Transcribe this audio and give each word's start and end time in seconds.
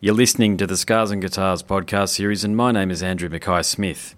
You're 0.00 0.14
listening 0.14 0.56
to 0.58 0.66
the 0.68 0.76
Scars 0.76 1.10
and 1.10 1.20
Guitars 1.20 1.64
podcast 1.64 2.10
series, 2.10 2.44
and 2.44 2.56
my 2.56 2.70
name 2.70 2.92
is 2.92 3.02
Andrew 3.02 3.28
Mackay 3.28 3.62
Smith. 3.62 4.14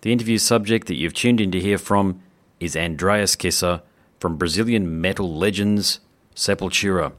The 0.00 0.10
interview 0.10 0.38
subject 0.38 0.88
that 0.88 0.96
you've 0.96 1.14
tuned 1.14 1.40
in 1.40 1.52
to 1.52 1.60
hear 1.60 1.78
from 1.78 2.20
is 2.58 2.74
Andreas 2.74 3.36
Kisser 3.36 3.82
from 4.18 4.36
Brazilian 4.36 5.00
metal 5.00 5.32
legends 5.32 6.00
Sepultura. 6.34 7.12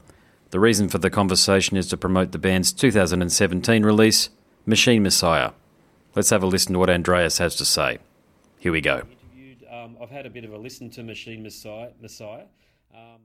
The 0.50 0.60
reason 0.60 0.90
for 0.90 0.98
the 0.98 1.08
conversation 1.08 1.78
is 1.78 1.88
to 1.88 1.96
promote 1.96 2.32
the 2.32 2.38
band's 2.38 2.70
2017 2.74 3.82
release, 3.82 4.28
Machine 4.66 5.02
Messiah. 5.02 5.52
Let's 6.14 6.28
have 6.28 6.42
a 6.42 6.46
listen 6.46 6.74
to 6.74 6.78
what 6.78 6.90
Andreas 6.90 7.38
has 7.38 7.56
to 7.56 7.64
say. 7.64 7.96
Here 8.58 8.72
we 8.72 8.82
go. 8.82 9.04
Um, 9.70 9.96
I've 10.02 10.10
had 10.10 10.26
a 10.26 10.30
bit 10.30 10.44
of 10.44 10.52
a 10.52 10.58
listen 10.58 10.90
to 10.90 11.02
Machine 11.02 11.42
Messiah. 11.42 11.92
Messiah. 11.98 12.44
Um, 12.94 13.20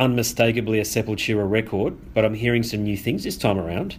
unmistakably 0.00 0.80
a 0.80 0.82
Sepultura 0.82 1.48
record, 1.48 1.96
but 2.14 2.24
I'm 2.24 2.34
hearing 2.34 2.62
some 2.62 2.82
new 2.82 2.96
things 2.96 3.22
this 3.24 3.36
time 3.36 3.58
around. 3.58 3.96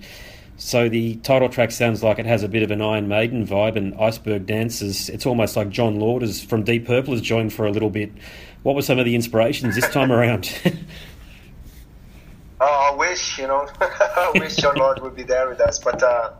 So 0.57 0.89
the 0.89 1.15
title 1.17 1.49
track 1.49 1.71
sounds 1.71 2.03
like 2.03 2.19
it 2.19 2.25
has 2.25 2.43
a 2.43 2.47
bit 2.47 2.61
of 2.61 2.71
an 2.71 2.81
Iron 2.81 3.07
Maiden 3.07 3.47
vibe 3.47 3.75
and 3.77 3.95
Iceberg 3.95 4.45
Dancers. 4.45 5.09
It's 5.09 5.25
almost 5.25 5.55
like 5.55 5.69
Jon 5.69 5.99
Lord 5.99 6.21
is 6.21 6.43
from 6.43 6.63
Deep 6.63 6.85
Purple 6.85 7.13
has 7.13 7.21
joined 7.21 7.53
for 7.53 7.65
a 7.65 7.71
little 7.71 7.89
bit. 7.89 8.11
What 8.63 8.75
were 8.75 8.83
some 8.83 8.99
of 8.99 9.05
the 9.05 9.15
inspirations 9.15 9.75
this 9.75 9.89
time 9.89 10.11
around? 10.11 10.53
oh, 12.61 12.89
I 12.91 12.95
wish 12.95 13.39
you 13.39 13.47
know, 13.47 13.67
I 13.81 14.31
wish 14.35 14.55
Jon 14.57 14.75
Lord 14.75 15.01
would 15.01 15.15
be 15.15 15.23
there 15.23 15.49
with 15.49 15.61
us. 15.61 15.79
But 15.79 16.03
uh, 16.03 16.31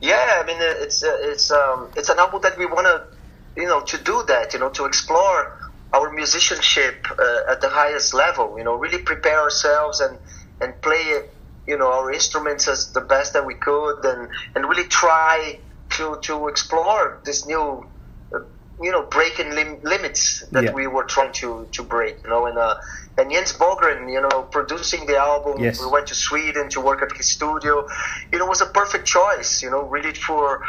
yeah, 0.00 0.40
I 0.42 0.46
mean, 0.46 0.56
it's 0.60 1.04
uh, 1.04 1.14
it's 1.20 1.50
um, 1.50 1.90
it's 1.94 2.08
an 2.08 2.18
album 2.18 2.40
that 2.42 2.56
we 2.56 2.64
want 2.64 2.86
to, 2.86 3.60
you 3.60 3.66
know, 3.66 3.82
to 3.82 4.02
do 4.02 4.22
that, 4.28 4.54
you 4.54 4.60
know, 4.60 4.70
to 4.70 4.86
explore 4.86 5.67
our 5.92 6.12
musicianship 6.12 7.06
uh, 7.10 7.52
at 7.52 7.60
the 7.60 7.68
highest 7.68 8.14
level. 8.14 8.58
You 8.58 8.64
know, 8.64 8.74
really 8.74 9.02
prepare 9.02 9.40
ourselves 9.40 10.00
and 10.00 10.18
and 10.60 10.80
play 10.82 11.22
you 11.66 11.78
know 11.78 11.90
our 11.92 12.12
instruments 12.12 12.68
as 12.68 12.92
the 12.92 13.00
best 13.00 13.32
that 13.34 13.44
we 13.46 13.54
could, 13.54 14.04
and 14.04 14.28
and 14.54 14.68
really 14.68 14.88
try 14.88 15.58
to 15.90 16.18
to 16.22 16.48
explore 16.48 17.20
this 17.24 17.46
new. 17.46 17.86
Uh, 18.32 18.40
you 18.80 18.92
know, 18.92 19.02
breaking 19.02 19.50
lim- 19.56 19.80
limits 19.82 20.46
that 20.52 20.62
yeah. 20.62 20.72
we 20.72 20.86
were 20.86 21.02
trying 21.02 21.32
to, 21.32 21.66
to 21.72 21.82
break. 21.82 22.22
You 22.22 22.30
know, 22.30 22.46
and 22.46 22.56
uh, 22.56 22.76
and 23.18 23.32
Jens 23.32 23.52
Bogren, 23.52 24.12
you 24.12 24.20
know, 24.20 24.42
producing 24.42 25.04
the 25.06 25.16
album. 25.16 25.60
Yes. 25.60 25.80
We 25.80 25.90
went 25.90 26.06
to 26.08 26.14
Sweden 26.14 26.68
to 26.70 26.80
work 26.80 27.02
at 27.02 27.10
his 27.16 27.26
studio. 27.26 27.88
You 28.32 28.38
know, 28.38 28.44
it 28.44 28.48
was 28.48 28.60
a 28.60 28.66
perfect 28.66 29.04
choice. 29.06 29.62
You 29.62 29.70
know, 29.70 29.82
really 29.82 30.14
for 30.14 30.64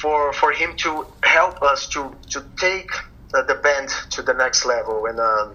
for 0.00 0.32
for 0.32 0.52
him 0.52 0.74
to 0.76 1.06
help 1.22 1.62
us 1.62 1.86
to 1.88 2.16
to 2.30 2.42
take 2.56 2.90
the 3.42 3.54
band 3.54 3.88
to 4.10 4.22
the 4.22 4.34
next 4.34 4.64
level 4.64 5.06
and 5.06 5.18
um, 5.18 5.54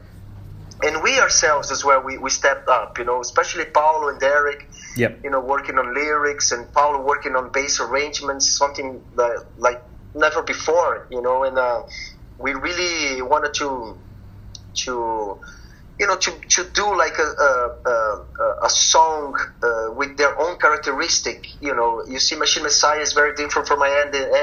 and 0.81 1.03
we 1.03 1.19
ourselves 1.19 1.71
as 1.71 1.83
well 1.83 2.01
we, 2.01 2.17
we 2.17 2.29
stepped 2.29 2.67
up 2.67 2.97
you 2.97 3.05
know 3.05 3.21
especially 3.21 3.65
Paulo 3.65 4.09
and 4.09 4.19
Derek 4.19 4.69
yep. 4.95 5.19
you 5.23 5.29
know 5.29 5.39
working 5.39 5.77
on 5.77 5.93
lyrics 5.93 6.51
and 6.51 6.71
Paulo 6.73 7.01
working 7.03 7.35
on 7.35 7.51
bass 7.51 7.79
arrangements 7.79 8.49
something 8.49 9.03
that, 9.15 9.45
like 9.57 9.81
never 10.13 10.41
before 10.41 11.07
you 11.09 11.21
know 11.21 11.43
and 11.43 11.57
uh, 11.57 11.83
we 12.37 12.53
really 12.53 13.21
wanted 13.21 13.53
to 13.55 13.97
to 14.73 15.39
you 15.99 16.07
know, 16.07 16.15
to, 16.15 16.31
to 16.49 16.63
do 16.73 16.97
like 16.97 17.17
a, 17.19 17.23
a, 17.23 17.71
a, 17.85 18.25
a 18.63 18.69
song 18.69 19.35
uh, 19.61 19.91
with 19.93 20.17
their 20.17 20.39
own 20.39 20.57
characteristic. 20.57 21.45
You 21.59 21.75
know, 21.75 22.03
you 22.07 22.19
see 22.19 22.37
Machine 22.37 22.63
Messiah 22.63 22.99
is 23.01 23.13
very 23.13 23.35
different 23.35 23.67
from 23.67 23.79
My 23.79 23.91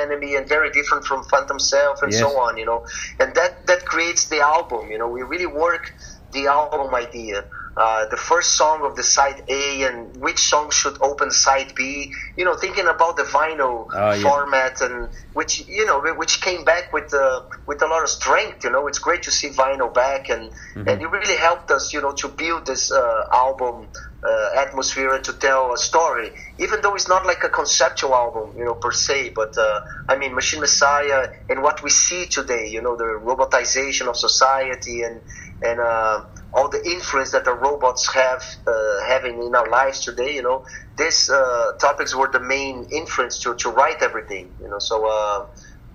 Enemy 0.02 0.36
and 0.36 0.46
very 0.48 0.70
different 0.70 1.04
from 1.04 1.24
Phantom 1.24 1.58
Self 1.58 2.02
and 2.02 2.12
yes. 2.12 2.20
so 2.20 2.28
on, 2.40 2.58
you 2.58 2.66
know. 2.66 2.84
And 3.18 3.34
that, 3.34 3.66
that 3.66 3.86
creates 3.86 4.28
the 4.28 4.40
album, 4.40 4.90
you 4.90 4.98
know. 4.98 5.08
We 5.08 5.22
really 5.22 5.46
work 5.46 5.90
the 6.32 6.48
album 6.48 6.94
idea 6.94 7.44
uh, 7.76 8.06
the 8.06 8.16
first 8.16 8.56
song 8.56 8.86
of 8.86 8.96
the 8.96 9.02
side 9.02 9.44
A 9.48 9.82
and 9.82 10.16
which 10.16 10.38
song 10.38 10.70
should 10.70 10.96
open 11.02 11.30
side 11.30 11.74
B. 11.74 12.10
You 12.36 12.46
know, 12.46 12.56
thinking 12.56 12.86
about 12.86 13.16
the 13.18 13.24
vinyl 13.24 13.94
uh, 13.94 14.14
yeah. 14.14 14.22
format 14.22 14.80
and 14.80 15.10
which 15.34 15.66
you 15.68 15.84
know 15.84 16.00
which 16.16 16.40
came 16.40 16.64
back 16.64 16.94
with 16.94 17.12
uh, 17.12 17.42
with 17.66 17.82
a 17.82 17.86
lot 17.86 18.02
of 18.02 18.08
strength. 18.08 18.64
You 18.64 18.70
know, 18.70 18.86
it's 18.86 18.98
great 18.98 19.24
to 19.24 19.30
see 19.30 19.48
vinyl 19.50 19.92
back 19.92 20.30
and 20.30 20.50
mm-hmm. 20.50 20.88
and 20.88 21.02
it 21.02 21.06
really 21.06 21.36
helped 21.36 21.70
us. 21.70 21.92
You 21.92 22.00
know, 22.00 22.12
to 22.12 22.28
build 22.28 22.64
this 22.64 22.90
uh, 22.90 23.24
album 23.30 23.88
uh, 24.26 24.50
atmosphere 24.56 25.14
and 25.14 25.24
to 25.24 25.34
tell 25.34 25.74
a 25.74 25.78
story. 25.78 26.30
Even 26.58 26.80
though 26.80 26.94
it's 26.94 27.08
not 27.08 27.26
like 27.26 27.44
a 27.44 27.50
conceptual 27.50 28.14
album, 28.14 28.56
you 28.56 28.64
know, 28.64 28.74
per 28.74 28.92
se. 28.92 29.32
But 29.34 29.58
uh, 29.58 29.82
I 30.08 30.16
mean, 30.16 30.34
Machine 30.34 30.60
Messiah 30.60 31.28
and 31.50 31.62
what 31.62 31.82
we 31.82 31.90
see 31.90 32.24
today. 32.24 32.68
You 32.68 32.80
know, 32.80 32.96
the 32.96 33.20
robotization 33.22 34.08
of 34.08 34.16
society 34.16 35.02
and 35.02 35.20
and 35.62 35.78
all 36.56 36.68
the 36.70 36.82
influence 36.90 37.30
that 37.32 37.44
the 37.44 37.52
robots 37.52 38.12
have 38.14 38.42
uh, 38.66 38.72
having 39.06 39.42
in 39.42 39.54
our 39.54 39.68
lives 39.68 40.00
today. 40.00 40.34
You 40.34 40.42
know, 40.42 40.64
these 40.96 41.28
uh, 41.28 41.72
topics 41.78 42.16
were 42.16 42.30
the 42.32 42.40
main 42.40 42.86
influence 42.90 43.38
to, 43.40 43.54
to 43.56 43.68
write 43.68 44.02
everything. 44.02 44.50
You 44.62 44.70
know, 44.70 44.78
so 44.78 45.06
uh, 45.06 45.46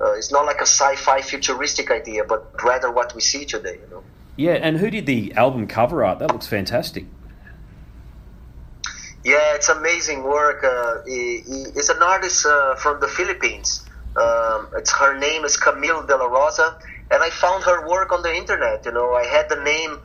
uh, 0.03 0.13
it's 0.13 0.31
not 0.31 0.45
like 0.45 0.59
a 0.59 0.69
sci-fi 0.77 1.21
futuristic 1.21 1.89
idea, 1.89 2.23
but 2.23 2.53
rather 2.63 2.91
what 2.91 3.15
we 3.15 3.21
see 3.21 3.43
today. 3.43 3.77
You 3.83 3.89
know. 3.89 4.03
Yeah, 4.37 4.53
and 4.53 4.77
who 4.77 4.91
did 4.91 5.07
the 5.07 5.33
album 5.33 5.65
cover 5.67 6.05
art? 6.05 6.19
That 6.19 6.31
looks 6.31 6.47
fantastic. 6.47 7.05
Yeah, 9.23 9.55
it's 9.55 9.69
amazing 9.69 10.23
work. 10.23 10.63
Uh, 10.63 10.97
he, 11.05 11.41
he 11.45 11.61
is 11.81 11.89
an 11.89 12.01
artist 12.01 12.45
uh, 12.45 12.75
from 12.75 12.99
the 12.99 13.07
Philippines. 13.07 13.83
Um, 14.15 14.69
it's 14.75 14.91
her 14.93 15.17
name 15.17 15.43
is 15.43 15.57
Camille 15.57 16.05
De 16.05 16.15
La 16.15 16.25
Rosa, 16.25 16.75
and 17.11 17.23
I 17.23 17.29
found 17.29 17.63
her 17.63 17.87
work 17.87 18.11
on 18.11 18.21
the 18.23 18.33
internet. 18.33 18.85
You 18.85 18.91
know, 18.91 19.13
I 19.13 19.25
had 19.25 19.47
the 19.49 19.61
name 19.63 19.99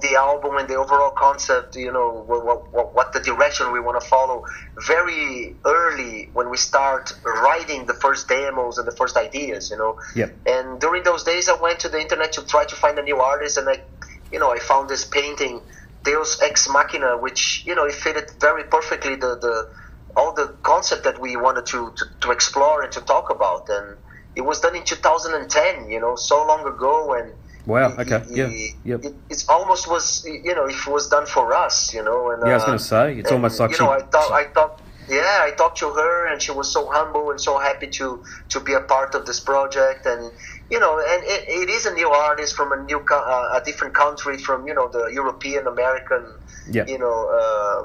of 0.00 0.10
the 0.10 0.16
album 0.16 0.56
and 0.56 0.68
the 0.68 0.76
overall 0.76 1.10
concept, 1.10 1.76
you 1.76 1.92
know, 1.92 2.24
what, 2.26 2.72
what, 2.72 2.94
what 2.94 3.12
the 3.12 3.20
direction 3.20 3.72
we 3.72 3.80
want 3.80 4.00
to 4.00 4.06
follow 4.06 4.44
very 4.86 5.56
early 5.64 6.30
when 6.32 6.50
we 6.50 6.56
start 6.56 7.12
writing 7.24 7.86
the 7.86 7.94
first 7.94 8.28
demos 8.28 8.78
and 8.78 8.86
the 8.86 8.92
first 8.92 9.16
ideas, 9.16 9.70
you 9.70 9.76
know. 9.76 9.98
Yep. 10.14 10.36
And 10.46 10.80
during 10.80 11.02
those 11.02 11.24
days, 11.24 11.48
I 11.48 11.60
went 11.60 11.80
to 11.80 11.88
the 11.88 12.00
internet 12.00 12.32
to 12.32 12.46
try 12.46 12.64
to 12.64 12.74
find 12.74 12.98
a 12.98 13.02
new 13.02 13.18
artist, 13.18 13.58
and 13.58 13.68
I, 13.68 13.80
you 14.32 14.38
know, 14.38 14.50
I 14.50 14.58
found 14.58 14.88
this 14.88 15.04
painting, 15.04 15.60
Deus 16.04 16.40
Ex 16.42 16.68
Machina, 16.68 17.18
which, 17.18 17.64
you 17.66 17.74
know, 17.74 17.84
it 17.84 17.94
fitted 17.94 18.30
very 18.40 18.64
perfectly 18.64 19.16
the, 19.16 19.36
the 19.36 19.70
all 20.16 20.34
the 20.34 20.48
concept 20.62 21.04
that 21.04 21.20
we 21.20 21.36
wanted 21.36 21.66
to, 21.66 21.92
to, 21.96 22.04
to 22.20 22.30
explore 22.32 22.82
and 22.82 22.90
to 22.92 23.00
talk 23.00 23.30
about. 23.30 23.68
And 23.68 23.96
it 24.34 24.40
was 24.40 24.60
done 24.60 24.74
in 24.74 24.84
2010, 24.84 25.88
you 25.88 26.00
know, 26.00 26.16
so 26.16 26.44
long 26.44 26.66
ago, 26.66 27.14
and 27.14 27.32
Wow. 27.70 27.94
Okay. 27.98 28.22
yeah. 28.30 28.50
Yep. 28.84 29.04
It, 29.04 29.14
it's 29.30 29.48
almost 29.48 29.88
was 29.88 30.26
you 30.26 30.54
know 30.56 30.66
if 30.66 30.86
it 30.86 30.92
was 30.92 31.08
done 31.08 31.26
for 31.26 31.54
us, 31.54 31.94
you 31.94 32.02
know. 32.02 32.30
And, 32.30 32.42
yeah, 32.42 32.50
I 32.50 32.54
was 32.54 32.64
going 32.64 32.78
to 32.78 32.84
say 32.84 33.18
it's 33.18 33.30
and, 33.30 33.36
almost 33.36 33.60
like 33.60 33.70
you 33.70 33.76
she, 33.76 33.84
know 33.84 33.92
I 33.92 34.02
thought 34.02 34.32
I 34.32 34.44
thought 34.54 34.82
yeah 35.08 35.46
I 35.48 35.52
talked 35.56 35.78
to 35.78 35.88
her 35.90 36.26
and 36.30 36.42
she 36.42 36.50
was 36.50 36.68
so 36.72 36.90
humble 36.90 37.30
and 37.30 37.40
so 37.40 37.58
happy 37.58 37.88
to 37.98 38.24
to 38.48 38.60
be 38.60 38.74
a 38.74 38.80
part 38.80 39.14
of 39.14 39.24
this 39.24 39.38
project 39.38 40.04
and 40.06 40.32
you 40.68 40.80
know 40.80 40.98
and 40.98 41.22
it, 41.24 41.42
it 41.48 41.70
is 41.70 41.86
a 41.86 41.94
new 41.94 42.10
artist 42.10 42.56
from 42.56 42.72
a 42.72 42.82
new 42.82 43.00
uh, 43.10 43.58
a 43.58 43.62
different 43.64 43.94
country 43.94 44.36
from 44.36 44.66
you 44.66 44.74
know 44.74 44.88
the 44.88 45.06
European 45.20 45.66
American 45.68 46.24
yeah. 46.70 46.86
you 46.86 46.98
know 46.98 47.18
uh, 47.40 47.80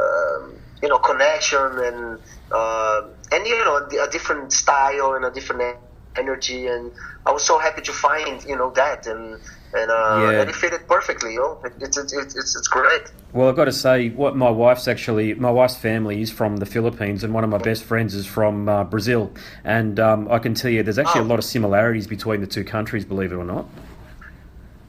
um, 0.00 0.54
you 0.82 0.88
know 0.88 0.98
connection 0.98 1.72
and 1.88 2.18
uh, 2.52 3.02
and 3.32 3.46
you 3.46 3.64
know 3.64 3.76
a 4.06 4.08
different 4.10 4.52
style 4.52 5.12
and 5.14 5.24
a 5.26 5.30
different 5.30 5.78
energy, 6.18 6.66
and 6.66 6.92
I 7.24 7.32
was 7.32 7.42
so 7.42 7.58
happy 7.58 7.82
to 7.82 7.92
find 7.92 8.44
you 8.44 8.56
know 8.56 8.70
that, 8.70 9.06
and 9.06 9.40
and, 9.74 9.90
uh, 9.90 10.18
yeah. 10.20 10.40
and 10.40 10.50
it 10.50 10.54
fitted 10.54 10.86
perfectly. 10.88 11.34
You 11.34 11.40
know, 11.40 11.60
it, 11.64 11.72
it's, 11.80 11.96
it's 11.96 12.12
it's 12.12 12.56
it's 12.56 12.68
great. 12.68 13.02
Well, 13.32 13.48
I've 13.48 13.56
got 13.56 13.66
to 13.66 13.72
say, 13.72 14.08
what 14.10 14.36
my 14.36 14.48
wife's 14.48 14.88
actually, 14.88 15.34
my 15.34 15.50
wife's 15.50 15.76
family 15.76 16.22
is 16.22 16.30
from 16.30 16.56
the 16.56 16.66
Philippines, 16.66 17.22
and 17.22 17.34
one 17.34 17.44
of 17.44 17.50
my 17.50 17.58
best 17.58 17.84
friends 17.84 18.14
is 18.14 18.26
from 18.26 18.68
uh, 18.68 18.84
Brazil, 18.84 19.30
and 19.64 20.00
um, 20.00 20.30
I 20.30 20.38
can 20.38 20.54
tell 20.54 20.70
you, 20.70 20.82
there's 20.82 20.98
actually 20.98 21.20
oh. 21.20 21.24
a 21.24 21.30
lot 21.32 21.38
of 21.38 21.44
similarities 21.44 22.06
between 22.06 22.40
the 22.40 22.46
two 22.46 22.64
countries, 22.64 23.04
believe 23.04 23.32
it 23.32 23.36
or 23.36 23.44
not. 23.44 23.66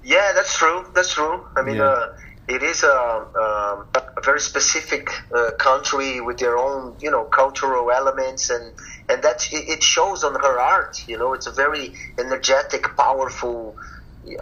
Yeah, 0.03 0.31
that's 0.33 0.57
true. 0.57 0.85
That's 0.95 1.13
true. 1.13 1.45
I 1.57 1.61
mean, 1.63 1.75
yeah. 1.75 1.83
uh, 1.83 2.17
it 2.47 2.63
is 2.63 2.83
a, 2.83 2.97
um, 3.35 3.87
a 3.93 4.21
very 4.23 4.39
specific 4.39 5.09
uh, 5.35 5.51
country 5.59 6.21
with 6.21 6.37
their 6.37 6.57
own, 6.57 6.95
you 7.01 7.11
know, 7.11 7.25
cultural 7.25 7.91
elements, 7.91 8.49
and 8.49 8.73
and 9.09 9.21
that 9.23 9.47
it 9.51 9.81
shows 9.83 10.23
on 10.23 10.33
her 10.33 10.59
art. 10.59 11.03
You 11.07 11.17
know, 11.17 11.33
it's 11.33 11.47
a 11.47 11.51
very 11.51 11.93
energetic, 12.17 12.83
powerful. 12.97 13.77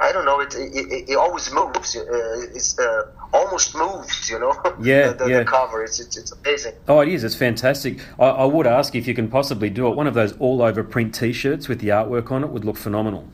I 0.02 0.12
don't 0.12 0.26
know. 0.26 0.40
It 0.40 0.56
it, 0.56 1.10
it 1.10 1.16
always 1.16 1.54
moves. 1.54 1.96
Uh, 1.96 2.48
it's 2.54 2.80
uh, 2.80 3.12
almost 3.32 3.76
moves. 3.76 4.30
You 4.30 4.40
know. 4.40 4.54
Yeah, 4.82 5.12
the, 5.12 5.26
the, 5.26 5.30
yeah. 5.30 5.40
the 5.40 5.46
cover. 5.46 5.84
It's, 5.84 6.00
it's 6.00 6.18
it's 6.18 6.32
amazing. 6.32 6.74
Oh, 6.88 7.00
it 7.00 7.10
is. 7.10 7.24
It's 7.24 7.36
fantastic. 7.36 8.00
I, 8.20 8.26
I 8.26 8.46
would 8.46 8.68
ask 8.68 8.96
if 8.96 9.08
you 9.08 9.14
can 9.14 9.30
possibly 9.30 9.70
do 9.70 9.88
it. 9.88 9.96
One 9.96 10.08
of 10.08 10.16
those 10.16 10.34
all 10.38 10.62
over 10.62 10.84
print 10.84 11.14
T-shirts 11.14 11.68
with 11.68 11.80
the 11.80 11.90
artwork 11.90 12.32
on 12.32 12.44
it 12.44 12.50
would 12.50 12.66
look 12.66 12.78
phenomenal. 12.78 13.28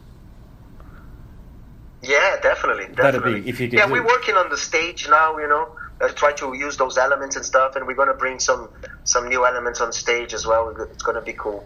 Yeah, 2.03 2.37
definitely, 2.41 2.87
definitely. 2.95 3.31
That'd 3.31 3.43
be 3.43 3.49
if 3.49 3.59
you 3.59 3.69
could. 3.69 3.79
Yeah, 3.79 3.89
we're 3.89 4.05
working 4.05 4.35
on 4.35 4.49
the 4.49 4.57
stage 4.57 5.07
now. 5.09 5.37
You 5.37 5.47
know, 5.47 5.75
try 6.09 6.31
to 6.33 6.53
use 6.53 6.77
those 6.77 6.97
elements 6.97 7.35
and 7.35 7.45
stuff, 7.45 7.75
and 7.75 7.85
we're 7.87 7.95
gonna 7.95 8.13
bring 8.13 8.39
some 8.39 8.69
some 9.03 9.29
new 9.29 9.45
elements 9.45 9.81
on 9.81 9.91
stage 9.91 10.33
as 10.33 10.45
well. 10.45 10.69
It's 10.91 11.03
gonna 11.03 11.21
be 11.21 11.33
cool. 11.33 11.65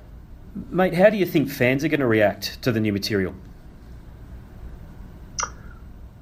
Mate, 0.70 0.94
how 0.94 1.10
do 1.10 1.18
you 1.18 1.26
think 1.26 1.50
fans 1.50 1.84
are 1.84 1.90
going 1.90 2.00
to 2.00 2.08
react 2.08 2.62
to 2.62 2.72
the 2.72 2.80
new 2.80 2.94
material? 2.94 3.36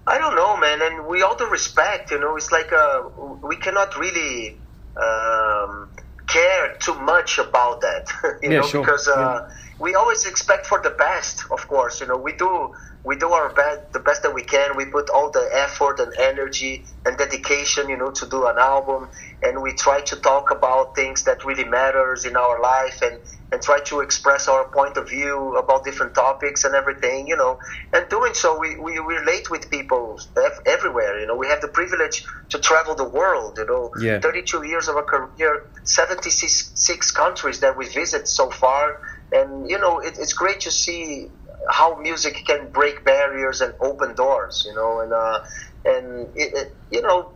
I 0.06 0.18
don't 0.18 0.36
know, 0.36 0.58
man. 0.58 0.82
And 0.82 1.06
we 1.08 1.22
all 1.22 1.36
the 1.36 1.46
respect, 1.46 2.12
you 2.12 2.20
know, 2.20 2.36
it's 2.36 2.52
like 2.52 2.74
uh, 2.74 3.04
we 3.42 3.56
cannot 3.56 3.96
really 3.98 4.58
um, 4.98 5.90
care 6.28 6.76
too 6.80 6.96
much 6.96 7.38
about 7.38 7.82
that, 7.82 8.08
you 8.42 8.52
Yeah, 8.52 8.60
know, 8.62 8.68
sure. 8.68 8.82
because 8.82 9.08
uh, 9.08 9.50
we 9.80 9.96
always 9.96 10.26
expect 10.26 10.66
for 10.66 10.82
the 10.82 10.92
best. 10.92 11.44
Of 11.52 11.68
course, 11.68 12.02
you 12.02 12.08
know, 12.08 12.18
we 12.18 12.34
do 12.34 12.74
we 13.04 13.18
do 13.18 13.30
our 13.30 13.54
best, 13.54 13.80
the 13.92 14.00
best 14.00 14.24
that 14.24 14.34
we 14.34 14.44
can. 14.44 14.78
We 14.78 14.86
put 14.86 15.10
all 15.10 15.30
the 15.32 15.50
effort 15.54 16.00
and 16.00 16.14
energy 16.18 16.86
and 17.06 17.18
dedication, 17.18 17.90
you 17.90 17.98
know, 17.98 18.12
to 18.12 18.26
do 18.28 18.48
an 18.48 18.58
album, 18.58 19.10
and 19.42 19.62
we 19.62 19.74
try 19.74 20.02
to 20.02 20.16
talk 20.16 20.52
about 20.52 20.96
things 20.96 21.24
that 21.24 21.44
really 21.44 21.66
matters 21.66 22.26
in 22.26 22.38
our 22.38 22.62
life 22.62 23.02
and 23.02 23.20
and 23.54 23.62
try 23.62 23.80
to 23.86 24.00
express 24.00 24.48
our 24.48 24.66
point 24.74 24.98
of 24.98 25.08
view 25.08 25.56
about 25.58 25.84
different 25.84 26.16
topics 26.16 26.64
and 26.64 26.74
everything, 26.74 27.28
you 27.28 27.38
know. 27.38 27.60
And 27.94 28.10
doing 28.10 28.34
so, 28.34 28.60
we, 28.60 28.80
we 28.80 28.98
relate 28.98 29.52
with 29.52 29.70
people 29.70 30.18
everywhere, 30.66 31.20
you 31.20 31.28
know. 31.28 31.36
We 31.36 31.48
have 31.48 31.62
the 31.62 31.68
privilege 31.68 32.24
to 32.50 32.58
travel 32.58 32.96
the 32.96 33.08
world, 33.08 33.60
you 33.60 33.66
know. 33.68 33.92
Yeah. 34.00 34.20
32 34.20 34.66
years 34.66 34.88
of 34.88 34.96
a 34.96 35.04
career, 35.04 35.60
76 35.84 37.12
countries 37.12 37.60
that 37.60 37.78
we 37.78 37.88
visit 37.88 38.28
so 38.28 38.50
far. 38.50 38.98
And, 39.34 39.70
you 39.70 39.80
know, 39.80 40.00
it, 40.00 40.16
it's 40.20 40.34
great 40.34 40.62
to 40.62 40.72
see 40.72 41.30
how 41.70 42.00
music 42.00 42.44
can 42.46 42.72
break 42.72 43.04
barriers 43.04 43.62
and 43.62 43.74
open 43.82 44.16
doors, 44.16 44.64
you 44.66 44.76
know. 44.76 45.02
And, 45.02 45.12
uh, 45.14 45.40
and 45.86 46.30
it, 46.36 46.54
it, 46.54 46.68
you 46.92 47.02
know, 47.02 47.32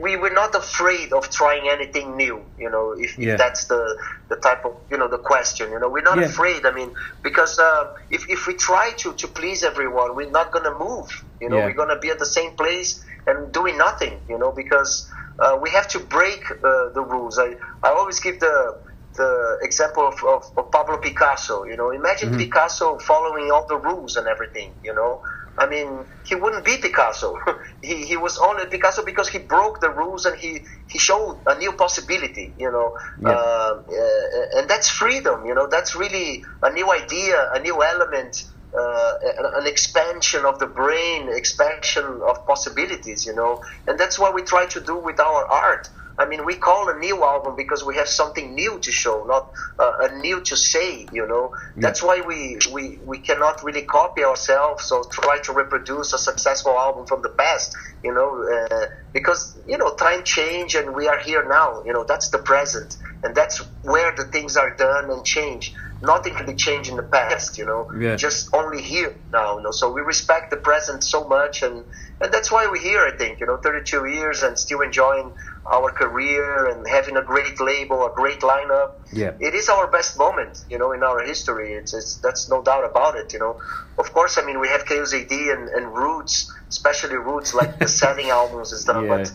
we 0.00 0.16
were 0.16 0.30
not 0.30 0.54
afraid 0.54 1.12
of 1.12 1.30
trying 1.30 1.68
anything 1.68 2.16
new, 2.16 2.42
you 2.58 2.70
know, 2.70 2.94
if, 2.96 3.18
Yeah. 3.18 3.32
if 3.32 3.38
that's 3.38 3.66
the, 3.66 3.96
the 4.30 4.36
type 4.36 4.64
of, 4.64 4.72
you 4.90 4.96
know, 4.96 5.08
the 5.08 5.18
question, 5.18 5.70
you 5.70 5.78
know, 5.80 5.90
we're 5.90 6.02
not 6.02 6.18
Yeah. 6.18 6.26
afraid. 6.26 6.64
I 6.64 6.72
mean, 6.72 6.92
because 7.22 7.58
uh, 7.58 7.84
if, 8.10 8.28
if 8.28 8.46
we 8.46 8.54
try 8.54 8.92
to, 8.98 9.12
to 9.14 9.28
please 9.28 9.62
everyone, 9.62 10.14
we're 10.16 10.30
not 10.30 10.50
going 10.52 10.64
to 10.64 10.76
move, 10.78 11.08
you 11.40 11.48
know, 11.50 11.58
Yeah. 11.58 11.66
we're 11.66 11.74
going 11.74 11.90
to 11.90 11.98
be 11.98 12.10
at 12.10 12.18
the 12.18 12.26
same 12.26 12.52
place 12.56 13.02
and 13.26 13.52
doing 13.52 13.76
nothing, 13.76 14.14
you 14.28 14.38
know, 14.38 14.52
because 14.52 15.08
uh, 15.38 15.58
we 15.60 15.70
have 15.70 15.88
to 15.88 15.98
break 15.98 16.42
uh, 16.50 16.88
the 16.94 17.04
rules. 17.06 17.38
I, 17.38 17.54
I 17.82 17.90
always 17.90 18.20
give 18.20 18.40
the, 18.40 18.74
the 19.16 19.58
example 19.62 20.06
of, 20.06 20.14
of, 20.26 20.44
of 20.56 20.70
Pablo 20.70 20.98
Picasso, 20.98 21.64
you 21.64 21.76
know, 21.76 21.90
imagine 21.90 22.36
Picasso 22.36 22.98
following 22.98 23.50
all 23.50 23.66
the 23.68 23.76
rules 23.76 24.16
and 24.16 24.26
everything, 24.26 24.74
you 24.82 24.94
know. 24.94 25.20
I 25.58 25.68
mean, 25.68 26.06
he 26.24 26.34
wouldn't 26.34 26.64
be 26.64 26.78
Picasso. 26.78 27.36
he, 27.82 28.06
he 28.06 28.16
was 28.16 28.38
only 28.38 28.66
Picasso 28.66 29.04
because 29.04 29.28
he 29.28 29.38
broke 29.38 29.80
the 29.80 29.90
rules 29.90 30.24
and 30.24 30.38
he, 30.38 30.60
he 30.90 30.98
showed 30.98 31.42
a 31.46 31.58
new 31.58 31.72
possibility, 31.72 32.54
you 32.56 32.70
know. 32.70 32.96
Yeah. 33.20 33.30
Uh, 33.30 33.82
uh, 33.86 34.58
and 34.58 34.70
that's 34.70 34.88
freedom, 34.88 35.44
you 35.44 35.54
know. 35.54 35.68
That's 35.70 35.94
really 35.94 36.42
a 36.62 36.72
new 36.72 36.90
idea, 36.90 37.48
a 37.54 37.60
new 37.60 37.82
element, 37.82 38.42
uh, 38.78 39.12
an 39.56 39.66
expansion 39.66 40.46
of 40.46 40.58
the 40.58 40.66
brain, 40.66 41.28
expansion 41.30 42.22
of 42.26 42.46
possibilities, 42.46 43.26
you 43.26 43.34
know. 43.34 43.60
And 43.86 43.98
that's 43.98 44.18
what 44.18 44.34
we 44.34 44.42
try 44.42 44.66
to 44.66 44.80
do 44.80 44.96
with 44.96 45.20
our 45.20 45.44
art. 45.44 45.86
I 46.22 46.28
mean, 46.28 46.44
we 46.46 46.54
call 46.54 46.88
a 46.88 46.96
new 46.98 47.24
album 47.24 47.56
because 47.56 47.84
we 47.84 47.96
have 47.96 48.06
something 48.06 48.54
new 48.54 48.78
to 48.78 48.92
show, 48.92 49.24
not 49.26 49.50
uh, 49.78 50.08
a 50.08 50.18
new 50.18 50.40
to 50.42 50.56
say. 50.56 51.08
You 51.12 51.26
know, 51.26 51.50
that's 51.76 52.02
why 52.02 52.22
we, 52.26 52.58
we 52.72 53.00
we 53.04 53.18
cannot 53.18 53.62
really 53.64 53.82
copy 53.82 54.22
ourselves 54.24 54.90
or 54.92 55.04
try 55.10 55.38
to 55.44 55.52
reproduce 55.52 56.12
a 56.12 56.18
successful 56.18 56.72
album 56.72 57.06
from 57.06 57.22
the 57.22 57.30
past. 57.30 57.74
You 58.04 58.14
know, 58.14 58.30
uh, 58.54 58.86
because 59.12 59.58
you 59.66 59.78
know 59.78 59.94
time 59.96 60.22
change 60.24 60.74
and 60.76 60.94
we 60.94 61.08
are 61.08 61.18
here 61.18 61.44
now. 61.48 61.82
You 61.84 61.92
know, 61.92 62.04
that's 62.06 62.30
the 62.30 62.38
present, 62.38 62.96
and 63.24 63.34
that's 63.34 63.60
where 63.82 64.14
the 64.16 64.24
things 64.24 64.56
are 64.56 64.74
done 64.76 65.10
and 65.10 65.24
change. 65.24 65.74
Nothing 66.02 66.34
can 66.34 66.46
be 66.46 66.54
changed 66.54 66.90
in 66.90 66.96
the 66.96 67.02
past. 67.02 67.58
You 67.58 67.66
know, 67.66 67.90
Yeah. 67.98 68.16
just 68.16 68.54
only 68.54 68.82
here 68.82 69.14
now. 69.32 69.56
You 69.58 69.62
know, 69.64 69.70
so 69.70 69.90
we 69.92 70.00
respect 70.00 70.50
the 70.50 70.56
present 70.56 71.04
so 71.04 71.24
much, 71.24 71.62
and 71.62 71.84
and 72.20 72.32
that's 72.32 72.50
why 72.50 72.66
we're 72.66 72.86
here. 72.92 73.02
I 73.06 73.16
think 73.16 73.40
you 73.40 73.46
know, 73.46 73.56
32 73.56 74.06
years 74.06 74.42
and 74.42 74.58
still 74.58 74.80
enjoying 74.80 75.32
our 75.66 75.90
career 75.92 76.66
and 76.66 76.86
having 76.88 77.16
a 77.16 77.22
great 77.22 77.60
label, 77.60 78.04
a 78.04 78.12
great 78.14 78.40
lineup. 78.40 78.90
Yeah. 79.12 79.32
It 79.38 79.54
is 79.54 79.68
our 79.68 79.86
best 79.86 80.18
moment, 80.18 80.64
you 80.68 80.78
know, 80.78 80.90
in 80.92 81.02
our 81.04 81.20
history. 81.22 81.74
It's, 81.74 81.94
it's 81.94 82.16
that's 82.16 82.48
no 82.48 82.62
doubt 82.62 82.84
about 82.84 83.16
it, 83.16 83.32
you 83.32 83.38
know. 83.38 83.60
Of 83.98 84.12
course, 84.12 84.38
I 84.38 84.42
mean 84.44 84.58
we 84.60 84.68
have 84.68 84.82
AD 84.90 85.30
and, 85.30 85.68
and 85.68 85.94
Roots, 85.94 86.52
especially 86.68 87.16
Roots, 87.16 87.54
like 87.54 87.78
the 87.78 87.88
selling 88.00 88.30
albums 88.30 88.72
and 88.72 88.80
stuff. 88.80 89.02
Yeah. 89.04 89.16
But 89.18 89.32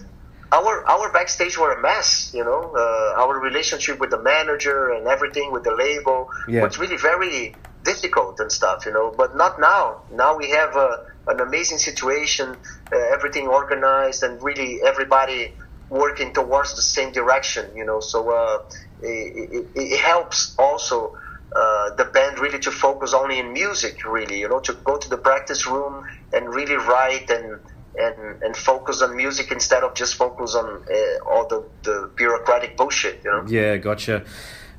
our 0.52 0.88
our 0.90 1.12
backstage 1.12 1.58
were 1.58 1.74
a 1.74 1.82
mess, 1.82 2.32
you 2.34 2.44
know. 2.44 2.74
Uh, 2.78 3.22
our 3.22 3.40
relationship 3.40 4.00
with 4.00 4.12
the 4.12 4.22
manager 4.22 4.92
and 4.92 5.08
everything 5.08 5.52
with 5.52 5.64
the 5.64 5.76
label 5.76 6.28
Yeah. 6.48 6.62
was 6.64 6.78
really 6.78 6.98
very 6.98 7.58
difficult 7.84 8.40
and 8.40 8.52
stuff, 8.52 8.86
you 8.86 8.94
know. 8.94 9.14
But 9.18 9.36
not 9.36 9.60
now. 9.60 10.04
Now 10.12 10.38
we 10.38 10.50
have 10.52 10.76
a, 10.76 10.98
an 11.28 11.40
amazing 11.42 11.80
situation, 11.80 12.58
uh, 12.94 12.98
everything 13.14 13.48
organized, 13.48 14.24
and 14.24 14.42
really 14.42 14.80
everybody 14.86 15.54
working 15.90 16.34
towards 16.34 16.76
the 16.76 16.82
same 16.82 17.12
direction, 17.12 17.66
you 17.76 17.86
know. 17.86 18.00
So 18.00 18.30
uh, 18.32 18.58
it, 19.00 19.50
it, 19.52 19.66
it 19.76 20.00
helps 20.00 20.56
also. 20.58 21.12
Uh, 21.56 21.96
the 21.96 22.04
band 22.04 22.38
really 22.40 22.60
to 22.60 22.70
focus 22.70 23.14
only 23.14 23.40
in 23.40 23.54
music, 23.54 23.96
really, 24.06 24.38
you 24.38 24.50
know, 24.50 24.60
to 24.60 24.74
go 24.84 24.98
to 24.98 25.08
the 25.08 25.18
practice 25.18 25.66
room 25.66 26.04
and 26.34 26.54
really 26.54 26.76
write 26.76 27.30
and 27.30 27.62
and, 27.98 28.44
and 28.44 28.56
focus 28.56 29.02
on 29.02 29.16
music 29.16 29.52
instead 29.52 29.84
of 29.84 29.94
just 29.96 30.16
focus 30.16 30.56
on 30.56 30.66
uh, 30.66 31.30
all 31.30 31.48
the, 31.48 31.66
the 31.84 32.12
bureaucratic 32.16 32.78
bullshit, 32.78 33.22
you 33.24 33.32
know. 33.32 33.46
Yeah, 33.48 33.78
gotcha. 33.78 34.26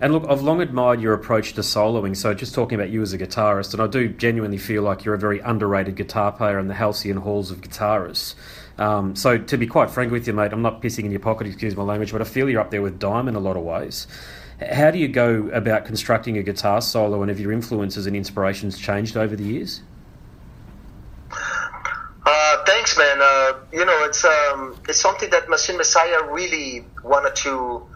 And 0.00 0.12
look, 0.12 0.24
I've 0.28 0.42
long 0.42 0.60
admired 0.60 1.00
your 1.00 1.12
approach 1.12 1.54
to 1.54 1.62
soloing. 1.62 2.16
So, 2.16 2.32
just 2.32 2.54
talking 2.54 2.78
about 2.78 2.90
you 2.90 3.02
as 3.02 3.12
a 3.12 3.18
guitarist, 3.18 3.72
and 3.72 3.82
I 3.82 3.88
do 3.88 4.08
genuinely 4.08 4.58
feel 4.58 4.82
like 4.82 5.04
you're 5.04 5.14
a 5.14 5.18
very 5.18 5.40
underrated 5.40 5.96
guitar 5.96 6.30
player 6.30 6.58
in 6.58 6.68
the 6.68 6.74
halcyon 6.74 7.16
halls 7.16 7.50
of 7.50 7.60
guitarists. 7.60 8.36
Um, 8.78 9.16
so, 9.16 9.38
to 9.38 9.56
be 9.56 9.66
quite 9.66 9.90
frank 9.90 10.12
with 10.12 10.28
you, 10.28 10.32
mate, 10.32 10.52
I'm 10.52 10.62
not 10.62 10.80
pissing 10.82 11.04
in 11.04 11.10
your 11.10 11.20
pocket, 11.20 11.48
excuse 11.48 11.74
my 11.74 11.82
language, 11.82 12.12
but 12.12 12.20
I 12.20 12.24
feel 12.24 12.48
you're 12.48 12.60
up 12.60 12.70
there 12.70 12.82
with 12.82 13.00
Dime 13.00 13.26
in 13.26 13.34
a 13.34 13.40
lot 13.40 13.56
of 13.56 13.64
ways. 13.64 14.06
How 14.60 14.92
do 14.92 14.98
you 14.98 15.08
go 15.08 15.48
about 15.52 15.84
constructing 15.84 16.38
a 16.38 16.44
guitar 16.44 16.80
solo, 16.80 17.20
and 17.22 17.28
have 17.28 17.40
your 17.40 17.50
influences 17.50 18.06
and 18.06 18.14
inspirations 18.14 18.78
changed 18.78 19.16
over 19.16 19.34
the 19.34 19.44
years? 19.44 19.82
Uh, 22.28 22.58
thanks, 22.66 22.98
man. 22.98 23.18
Uh, 23.22 23.52
you 23.72 23.86
know, 23.86 24.04
it's 24.04 24.24
um, 24.24 24.82
it's 24.88 25.00
something 25.00 25.30
that 25.30 25.48
Machine 25.48 25.78
Messiah 25.78 26.24
really 26.30 26.90
wanted 27.02 27.34
to 27.36 27.88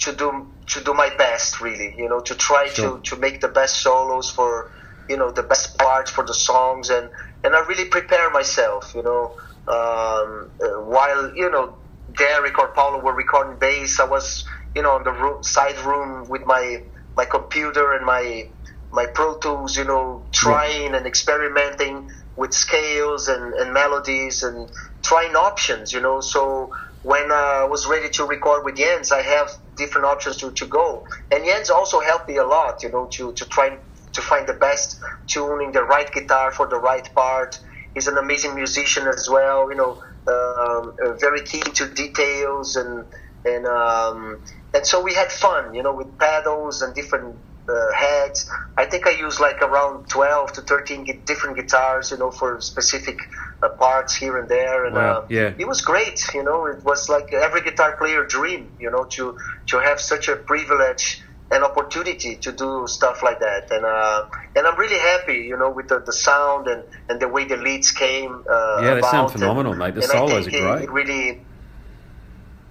to 0.00 0.12
do 0.14 0.52
to 0.68 0.84
do 0.84 0.94
my 0.94 1.10
best, 1.18 1.60
really. 1.60 1.94
You 1.96 2.08
know, 2.10 2.20
to 2.20 2.34
try 2.36 2.68
Sure. 2.68 2.98
to, 2.98 3.02
to 3.10 3.16
make 3.20 3.40
the 3.40 3.48
best 3.48 3.82
solos 3.82 4.30
for 4.30 4.70
you 5.08 5.16
know 5.16 5.32
the 5.32 5.44
best 5.44 5.78
parts 5.78 6.10
for 6.10 6.24
the 6.26 6.34
songs, 6.34 6.90
and 6.90 7.10
and 7.44 7.56
I 7.56 7.60
really 7.66 7.86
prepare 7.86 8.30
myself. 8.30 8.92
You 8.94 9.04
know, 9.04 9.36
um, 9.68 10.52
uh, 10.62 10.82
while 10.84 11.32
you 11.36 11.50
know 11.50 11.78
Derek 12.18 12.58
or 12.58 12.68
Paulo 12.74 13.02
were 13.02 13.14
recording 13.14 13.58
bass, 13.58 14.00
I 14.00 14.06
was 14.06 14.44
you 14.76 14.82
know 14.82 14.98
in 14.98 15.04
the 15.04 15.12
room, 15.12 15.42
side 15.42 15.78
room 15.80 16.28
with 16.28 16.42
my 16.46 16.80
my 17.16 17.26
computer 17.26 17.94
and 17.94 18.06
my 18.06 18.44
my 18.92 19.06
Pro 19.14 19.38
Tools, 19.38 19.76
you 19.76 19.84
know, 19.84 20.28
trying 20.32 20.94
and 20.94 21.06
experimenting 21.06 22.08
with 22.36 22.52
scales 22.54 23.28
and, 23.28 23.54
and 23.54 23.72
melodies 23.72 24.42
and 24.42 24.70
trying 25.02 25.34
options, 25.36 25.92
you 25.92 26.00
know. 26.00 26.20
So 26.20 26.70
when 27.02 27.30
I 27.32 27.66
was 27.70 27.86
ready 27.86 28.08
to 28.10 28.24
record 28.24 28.64
with 28.64 28.76
Jens, 28.76 29.12
I 29.12 29.22
have 29.22 29.50
different 29.76 30.06
options 30.06 30.38
to, 30.38 30.52
to 30.52 30.66
go. 30.66 31.04
And 31.30 31.44
Jens 31.44 31.70
also 31.70 32.00
helped 32.00 32.28
me 32.28 32.36
a 32.36 32.46
lot, 32.46 32.82
you 32.82 32.90
know, 32.90 33.08
to, 33.14 33.32
to 33.34 33.44
try 33.46 33.78
to 34.12 34.22
find 34.22 34.48
the 34.48 34.54
best 34.54 34.98
tuning, 35.26 35.72
the 35.72 35.82
right 35.84 36.12
guitar 36.12 36.50
for 36.50 36.68
the 36.68 36.78
right 36.78 37.08
part. 37.14 37.58
He's 37.94 38.08
an 38.08 38.18
amazing 38.18 38.54
musician 38.54 39.06
as 39.06 39.28
well, 39.30 39.70
you 39.70 39.76
know, 39.76 40.00
um, 40.26 40.94
uh, 41.04 41.14
very 41.20 41.42
keen 41.42 41.62
to 41.64 41.88
details 41.94 42.76
and 42.76 43.04
and 43.44 43.66
um, 43.66 44.40
and 44.74 44.86
so 44.86 45.02
we 45.02 45.14
had 45.14 45.30
fun, 45.30 45.74
you 45.74 45.82
know, 45.82 45.94
with 45.94 46.18
pedals 46.18 46.82
and 46.82 46.94
different 46.94 47.36
uh, 47.68 47.92
heads. 47.92 48.50
I 48.76 48.84
think 48.84 49.06
I 49.06 49.10
use 49.12 49.40
like 49.40 49.62
around 49.62 50.08
12 50.08 50.52
to 50.54 50.60
13 50.62 51.04
gu- 51.04 51.20
different 51.24 51.56
guitars, 51.56 52.10
you 52.10 52.18
know, 52.18 52.30
for 52.30 52.60
specific 52.60 53.18
uh, 53.62 53.68
parts 53.70 54.14
here 54.14 54.36
and 54.38 54.48
there. 54.48 54.84
And 54.84 54.94
Wow, 54.96 55.20
uh, 55.20 55.26
yeah. 55.30 55.54
it 55.58 55.66
was 55.66 55.80
great, 55.80 56.22
you 56.34 56.42
know. 56.42 56.66
It 56.66 56.84
was 56.84 57.08
like 57.08 57.32
every 57.32 57.62
guitar 57.62 57.96
player 57.96 58.24
dream, 58.24 58.70
you 58.78 58.90
know, 58.90 59.04
to 59.16 59.38
to 59.68 59.78
have 59.78 60.00
such 60.00 60.28
a 60.28 60.36
privilege 60.36 61.22
and 61.50 61.62
opportunity 61.62 62.36
to 62.36 62.50
do 62.52 62.86
stuff 62.86 63.22
like 63.22 63.38
that. 63.40 63.70
And 63.70 63.84
uh, 63.84 64.26
and 64.56 64.66
I'm 64.66 64.78
really 64.78 64.98
happy, 64.98 65.38
you 65.50 65.56
know, 65.56 65.70
with 65.70 65.88
the, 65.88 66.00
the 66.00 66.12
sound 66.12 66.66
and, 66.68 66.82
and 67.08 67.20
the 67.20 67.28
way 67.28 67.44
the 67.44 67.56
leads 67.56 67.90
came. 67.92 68.44
Uh, 68.50 68.80
Yeah, 68.82 68.94
they 68.94 69.00
sound 69.02 69.32
phenomenal, 69.32 69.72
and, 69.72 69.78
mate. 69.78 69.94
The 69.94 70.02
solos 70.02 70.46
are 70.46 70.50
great. 70.50 70.82
It 70.84 70.90
really, 70.90 71.40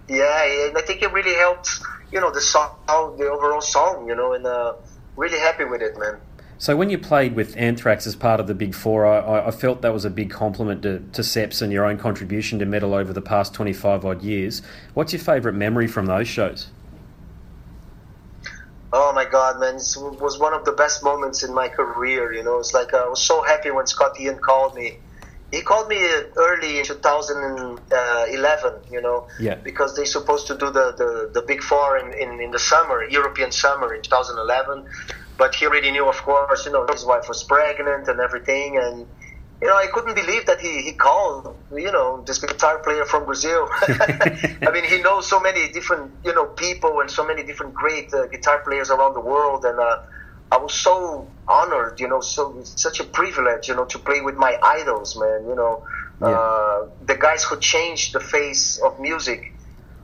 yeah, 0.07 0.67
and 0.67 0.77
I 0.77 0.81
think 0.81 1.01
it 1.01 1.11
really 1.13 1.35
helped, 1.35 1.69
you 2.13 2.21
know, 2.21 2.29
the 2.31 2.41
song, 2.41 2.75
the 2.87 3.27
overall 3.27 3.59
song, 3.59 4.07
you 4.07 4.15
know, 4.15 4.33
and 4.33 4.45
uh, 4.45 4.73
really 5.17 5.39
happy 5.39 5.65
with 5.65 5.81
it, 5.81 5.97
man. 5.97 6.17
So 6.59 6.77
when 6.77 6.91
you 6.91 6.99
played 6.99 7.35
with 7.35 7.57
Anthrax 7.57 8.05
as 8.05 8.15
part 8.15 8.39
of 8.39 8.45
the 8.45 8.53
Big 8.53 8.75
Four, 8.75 9.05
I- 9.05 9.47
I, 9.47 9.51
felt 9.51 9.81
that 9.81 9.91
was 9.91 10.05
a 10.05 10.11
big 10.11 10.29
compliment 10.29 10.83
to, 10.83 10.99
to 10.99 11.21
Seps 11.23 11.61
and 11.61 11.73
your 11.73 11.85
own 11.85 11.97
contribution 11.97 12.59
to 12.59 12.65
metal 12.65 12.93
over 12.93 13.11
the 13.11 13.21
past 13.21 13.55
25 13.55 14.05
odd 14.05 14.21
years. 14.21 14.61
What's 14.93 15.11
your 15.11 15.21
favourite 15.21 15.57
memory 15.57 15.87
from 15.87 16.05
those 16.05 16.27
shows? 16.27 16.67
Oh 18.95 19.11
my 19.11 19.25
God, 19.25 19.59
man! 19.59 19.77
It 19.77 20.21
was 20.21 20.37
one 20.37 20.53
of 20.53 20.65
the 20.65 20.71
best 20.71 21.03
moments 21.03 21.41
in 21.41 21.51
my 21.51 21.67
career. 21.67 22.31
You 22.31 22.43
know, 22.43 22.59
it's 22.59 22.75
like 22.75 22.93
I 22.93 23.07
was 23.07 23.23
so 23.23 23.41
happy 23.41 23.71
when 23.71 23.87
Scott 23.87 24.19
Ian 24.19 24.37
called 24.37 24.75
me. 24.75 24.99
He 25.53 25.61
called 25.61 25.87
me 25.87 26.03
early 26.35 26.79
in 26.79 26.85
2011, 26.85 28.73
you 28.91 29.01
know, 29.01 29.27
yeah. 29.39 29.53
because 29.53 29.95
they're 29.95 30.07
supposed 30.07 30.47
to 30.47 30.57
do 30.57 30.71
the, 30.71 30.93
the, 30.97 31.29
the 31.31 31.43
big 31.43 31.61
four 31.61 31.95
in, 31.99 32.11
in, 32.11 32.41
in 32.41 32.49
the 32.49 32.57
summer, 32.57 33.03
European 33.03 33.51
summer 33.51 33.93
in 33.93 34.01
2011. 34.01 34.89
But 35.37 35.53
he 35.53 35.67
already 35.67 35.91
knew, 35.91 36.09
of 36.09 36.17
course, 36.23 36.65
you 36.65 36.71
know, 36.71 36.87
his 36.87 37.05
wife 37.05 37.29
was 37.29 37.43
pregnant 37.43 38.07
and 38.07 38.19
everything. 38.19 38.79
And, 38.79 39.05
you 39.61 39.67
know, 39.67 39.75
I 39.75 39.85
couldn't 39.93 40.15
believe 40.15 40.47
that 40.47 40.59
he, 40.59 40.81
he 40.81 40.93
called, 40.93 41.55
you 41.71 41.91
know, 41.91 42.23
this 42.25 42.39
guitar 42.39 42.79
player 42.79 43.05
from 43.05 43.25
Brazil. 43.25 43.69
I 43.81 44.71
mean, 44.73 44.85
he 44.85 45.03
knows 45.03 45.27
so 45.27 45.39
many 45.39 45.71
different, 45.71 46.13
you 46.25 46.33
know, 46.33 46.47
people 46.47 46.99
and 46.99 47.11
so 47.11 47.23
many 47.27 47.43
different 47.43 47.75
great 47.75 48.11
uh, 48.11 48.25
guitar 48.25 48.63
players 48.65 48.89
around 48.89 49.13
the 49.13 49.21
world. 49.21 49.65
And, 49.65 49.79
uh, 49.79 50.01
I 50.53 50.57
was 50.57 50.73
so 50.75 51.27
honored, 51.47 51.99
you 51.99 52.07
know, 52.07 52.21
so 52.21 52.61
such 52.63 52.99
a 52.99 53.03
privilege, 53.03 53.69
you 53.69 53.75
know, 53.75 53.85
to 53.85 53.97
play 53.97 54.21
with 54.21 54.35
my 54.35 54.55
idols, 54.61 55.17
man. 55.17 55.47
You 55.49 55.55
know, 55.55 55.83
yeah. 56.21 56.27
uh, 56.27 56.89
the 57.07 57.15
guys 57.15 57.43
who 57.43 57.59
changed 57.59 58.13
the 58.13 58.19
face 58.19 58.79
of 58.85 58.99
music, 58.99 59.51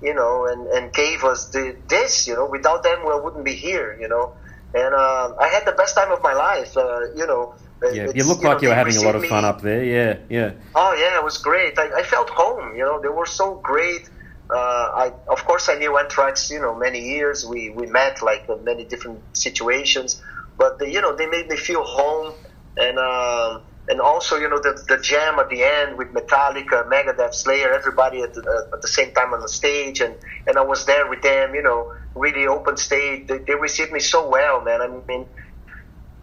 you 0.01 0.15
know, 0.15 0.47
and, 0.47 0.65
and 0.67 0.91
gave 0.91 1.23
us 1.23 1.49
the, 1.49 1.75
this, 1.87 2.27
you 2.27 2.33
know. 2.33 2.47
Without 2.47 2.81
them, 2.81 2.97
we 3.05 3.13
wouldn't 3.19 3.45
be 3.45 3.53
here, 3.53 3.95
you 4.01 4.07
know. 4.07 4.33
And 4.73 4.91
uh, 4.95 5.35
I 5.39 5.49
had 5.49 5.67
the 5.67 5.73
best 5.73 5.93
time 5.95 6.11
of 6.11 6.23
my 6.23 6.33
life, 6.33 6.75
uh, 6.75 7.13
you 7.15 7.27
know. 7.27 7.53
Yeah, 7.83 8.07
you 8.15 8.23
look 8.23 8.41
like 8.41 8.57
know, 8.57 8.63
you 8.63 8.69
were 8.69 8.75
having 8.75 8.97
a 8.97 9.01
lot 9.01 9.15
of 9.15 9.25
fun 9.25 9.43
me. 9.43 9.49
up 9.49 9.61
there. 9.61 9.83
Yeah, 9.83 10.17
yeah. 10.29 10.51
Oh 10.73 10.93
yeah, 10.99 11.19
it 11.19 11.23
was 11.23 11.37
great. 11.37 11.77
I, 11.77 11.99
I 11.99 12.03
felt 12.03 12.29
home. 12.29 12.75
You 12.75 12.83
know, 12.83 12.99
they 12.99 13.07
were 13.07 13.27
so 13.27 13.55
great. 13.55 14.09
Uh, 14.49 14.55
I 15.03 15.13
of 15.29 15.45
course 15.45 15.69
I 15.69 15.75
knew 15.75 15.97
Anthrax. 15.97 16.49
You 16.51 16.59
know, 16.59 16.75
many 16.75 17.01
years 17.13 17.45
we 17.45 17.69
we 17.69 17.85
met 17.85 18.21
like 18.21 18.49
in 18.49 18.65
many 18.65 18.83
different 18.83 19.21
situations 19.31 20.21
but 20.59 20.77
they, 20.77 20.91
you 20.91 21.01
know 21.01 21.15
they 21.15 21.25
made 21.25 21.47
me 21.47 21.55
feel 21.55 21.83
home 21.83 22.33
and 22.77 22.99
um, 22.99 23.63
and 23.87 23.99
also 23.99 24.37
you 24.37 24.47
know 24.47 24.59
the 24.59 24.73
the 24.87 25.01
jam 25.01 25.39
at 25.39 25.49
the 25.49 25.63
end 25.63 25.97
with 25.97 26.09
Metallica, 26.13 26.87
Megadeth, 26.87 27.33
Slayer, 27.33 27.73
everybody 27.73 28.21
at 28.21 28.35
the, 28.35 28.41
uh, 28.41 28.75
at 28.75 28.81
the 28.83 28.87
same 28.87 29.11
time 29.13 29.33
on 29.33 29.41
the 29.41 29.49
stage, 29.49 30.01
and 30.01 30.13
and 30.45 30.57
I 30.57 30.61
was 30.61 30.85
there 30.85 31.09
with 31.09 31.23
them, 31.23 31.55
you 31.55 31.63
know, 31.63 31.93
really 32.13 32.45
open 32.45 32.77
stage. 32.77 33.27
They, 33.27 33.39
they 33.39 33.55
received 33.55 33.91
me 33.91 33.99
so 33.99 34.29
well, 34.29 34.61
man. 34.61 34.81
I 34.81 34.87
mean, 34.87 35.25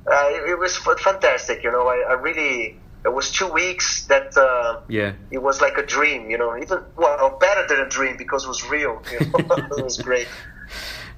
uh, 0.06 0.28
it, 0.30 0.50
it, 0.50 0.58
was 0.58 0.76
fantastic, 0.76 1.64
you 1.64 1.72
know. 1.72 1.88
I, 1.88 2.04
I 2.10 2.12
really 2.12 2.78
it 3.04 3.12
was 3.12 3.30
two 3.32 3.48
weeks 3.48 4.06
that 4.06 4.36
uh, 4.36 4.80
yeah 4.88 5.14
it 5.30 5.42
was 5.42 5.60
like 5.60 5.78
a 5.78 5.86
dream 5.86 6.30
you 6.30 6.38
know 6.38 6.56
even 6.56 6.78
well 6.96 7.36
better 7.40 7.66
than 7.68 7.86
a 7.86 7.88
dream 7.88 8.16
because 8.16 8.44
it 8.44 8.48
was 8.48 8.68
real 8.68 9.00
you 9.12 9.20
know? 9.20 9.56
it 9.78 9.84
was 9.84 9.98
great 10.02 10.28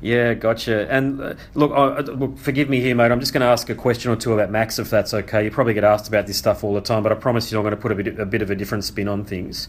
yeah, 0.00 0.34
gotcha. 0.34 0.90
And 0.90 1.20
uh, 1.20 1.34
look, 1.54 1.72
uh, 1.72 2.00
look, 2.02 2.38
forgive 2.38 2.68
me 2.68 2.80
here, 2.80 2.94
mate. 2.94 3.10
I'm 3.10 3.20
just 3.20 3.32
going 3.32 3.40
to 3.40 3.48
ask 3.48 3.68
a 3.68 3.74
question 3.74 4.10
or 4.10 4.16
two 4.16 4.32
about 4.32 4.50
Max, 4.50 4.78
if 4.78 4.90
that's 4.90 5.12
okay. 5.12 5.44
You 5.44 5.50
probably 5.50 5.74
get 5.74 5.84
asked 5.84 6.08
about 6.08 6.26
this 6.26 6.36
stuff 6.36 6.62
all 6.62 6.74
the 6.74 6.80
time, 6.80 7.02
but 7.02 7.10
I 7.10 7.16
promise 7.16 7.50
you, 7.50 7.58
I'm 7.58 7.64
going 7.64 7.74
to 7.74 7.80
put 7.80 7.92
a 7.92 7.94
bit, 7.94 8.18
a 8.18 8.26
bit 8.26 8.42
of 8.42 8.50
a 8.50 8.54
different 8.54 8.84
spin 8.84 9.08
on 9.08 9.24
things. 9.24 9.68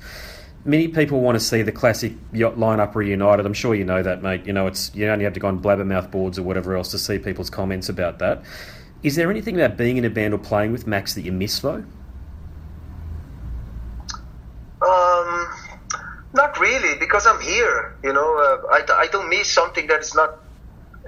Many 0.66 0.90
people 0.90 1.22
want 1.22 1.36
to 1.36 1.40
see 1.40 1.62
the 1.62 1.72
classic 1.72 2.14
yacht 2.34 2.58
lineup 2.58 2.94
reunited. 2.94 3.46
I'm 3.46 3.54
sure 3.54 3.74
you 3.74 3.86
know 3.86 4.04
that, 4.04 4.22
mate. 4.22 4.46
You 4.46 4.54
know, 4.54 4.68
it's 4.68 4.94
you 4.94 5.08
only 5.08 5.24
have 5.24 5.34
to 5.34 5.40
go 5.40 5.48
on 5.48 5.62
blabbermouth 5.62 6.12
boards 6.12 6.38
or 6.38 6.44
whatever 6.44 6.76
else 6.76 6.92
to 6.92 7.00
see 7.00 7.18
people's 7.18 7.50
comments 7.50 7.88
about 7.90 8.20
that. 8.20 8.44
Is 9.02 9.16
there 9.16 9.32
anything 9.32 9.56
about 9.56 9.78
being 9.78 9.96
in 9.96 10.04
a 10.04 10.10
band 10.10 10.34
or 10.34 10.38
playing 10.38 10.74
with 10.74 10.86
Max 10.86 11.14
that 11.14 11.22
you 11.22 11.32
miss, 11.32 11.60
though? 11.60 11.86
Um, 14.82 15.48
not 16.34 16.60
really, 16.60 16.98
because 17.00 17.26
I'm 17.26 17.42
here. 17.42 17.96
You 18.04 18.14
know, 18.14 18.38
uh, 18.38 18.68
I, 18.72 19.04
I 19.04 19.08
don't 19.12 19.30
miss 19.30 19.52
something 19.52 19.88
that 19.88 20.02
is 20.02 20.14
not 20.16 20.40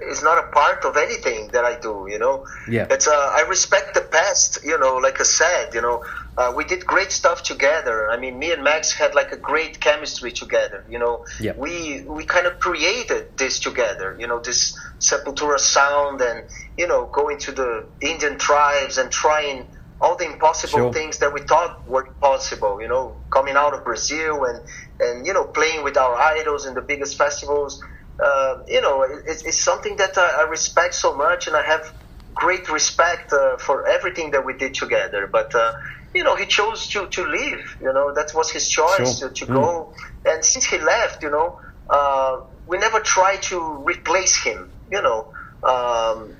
is 0.01 0.23
not 0.23 0.43
a 0.43 0.47
part 0.47 0.83
of 0.83 0.97
anything 0.97 1.49
that 1.49 1.63
I 1.63 1.79
do. 1.79 2.07
You 2.09 2.19
know, 2.19 2.45
yeah. 2.67 2.87
It's 2.89 3.07
uh, 3.07 3.11
I 3.11 3.45
respect 3.47 3.93
the 3.93 4.01
past. 4.01 4.59
You 4.63 4.77
know, 4.79 4.95
like 4.95 5.19
I 5.19 5.23
said, 5.23 5.73
you 5.73 5.81
know, 5.81 6.03
uh, 6.37 6.53
we 6.55 6.63
did 6.63 6.85
great 6.85 7.11
stuff 7.11 7.43
together. 7.43 8.09
I 8.09 8.17
mean, 8.17 8.39
me 8.39 8.51
and 8.51 8.63
Max 8.63 8.93
had 8.93 9.13
like 9.13 9.31
a 9.31 9.37
great 9.37 9.79
chemistry 9.79 10.31
together. 10.31 10.83
You 10.89 10.99
know, 10.99 11.25
yeah. 11.39 11.53
we 11.55 12.03
we 12.03 12.25
kind 12.25 12.47
of 12.47 12.59
created 12.59 13.37
this 13.37 13.59
together. 13.59 14.15
You 14.19 14.27
know, 14.27 14.39
this 14.39 14.77
Sepultura 14.99 15.59
sound, 15.59 16.21
and 16.21 16.45
you 16.77 16.87
know, 16.87 17.05
going 17.05 17.37
to 17.39 17.51
the 17.51 17.85
Indian 18.01 18.37
tribes 18.37 18.97
and 18.97 19.11
trying 19.11 19.67
all 20.01 20.15
the 20.15 20.25
impossible 20.25 20.79
sure. 20.79 20.93
things 20.93 21.19
that 21.19 21.31
we 21.31 21.41
thought 21.41 21.87
were 21.87 22.05
possible. 22.19 22.81
You 22.81 22.87
know, 22.87 23.15
coming 23.29 23.55
out 23.55 23.73
of 23.73 23.85
Brazil 23.85 24.45
and 24.45 24.59
and 24.99 25.25
you 25.27 25.33
know 25.33 25.45
playing 25.45 25.83
with 25.83 25.95
our 25.95 26.15
idols 26.15 26.65
in 26.65 26.73
the 26.73 26.81
biggest 26.81 27.17
festivals. 27.17 27.83
Uh, 28.19 28.63
you 28.67 28.81
know, 28.81 29.03
it, 29.03 29.43
it's 29.45 29.59
something 29.59 29.95
that 29.97 30.17
I, 30.17 30.41
I, 30.41 30.43
respect 30.43 30.93
so 30.93 31.15
much, 31.15 31.47
and 31.47 31.55
I 31.55 31.63
have 31.63 31.91
great 32.35 32.69
respect 32.69 33.33
uh, 33.33 33.57
for 33.57 33.87
everything 33.87 34.31
that 34.31 34.45
we 34.45 34.53
did 34.53 34.75
together. 34.75 35.27
But 35.27 35.55
uh, 35.55 35.73
you 36.13 36.23
know, 36.23 36.35
he 36.35 36.45
chose 36.45 36.87
to 36.89 37.07
to 37.07 37.25
leave. 37.25 37.77
You 37.79 37.93
know, 37.93 38.13
that 38.13 38.33
was 38.33 38.51
his 38.51 38.67
choice 38.67 39.19
sure. 39.19 39.29
to, 39.29 39.35
to 39.35 39.45
mm. 39.45 39.53
go. 39.53 39.93
And 40.25 40.43
since 40.43 40.65
he 40.65 40.77
left, 40.79 41.23
you 41.23 41.29
know, 41.29 41.59
uh, 41.89 42.41
we 42.67 42.77
never 42.79 42.99
tried 42.99 43.43
to 43.43 43.59
replace 43.59 44.35
him. 44.35 44.71
You 44.89 45.01
know. 45.03 45.33
Um, 45.63 46.33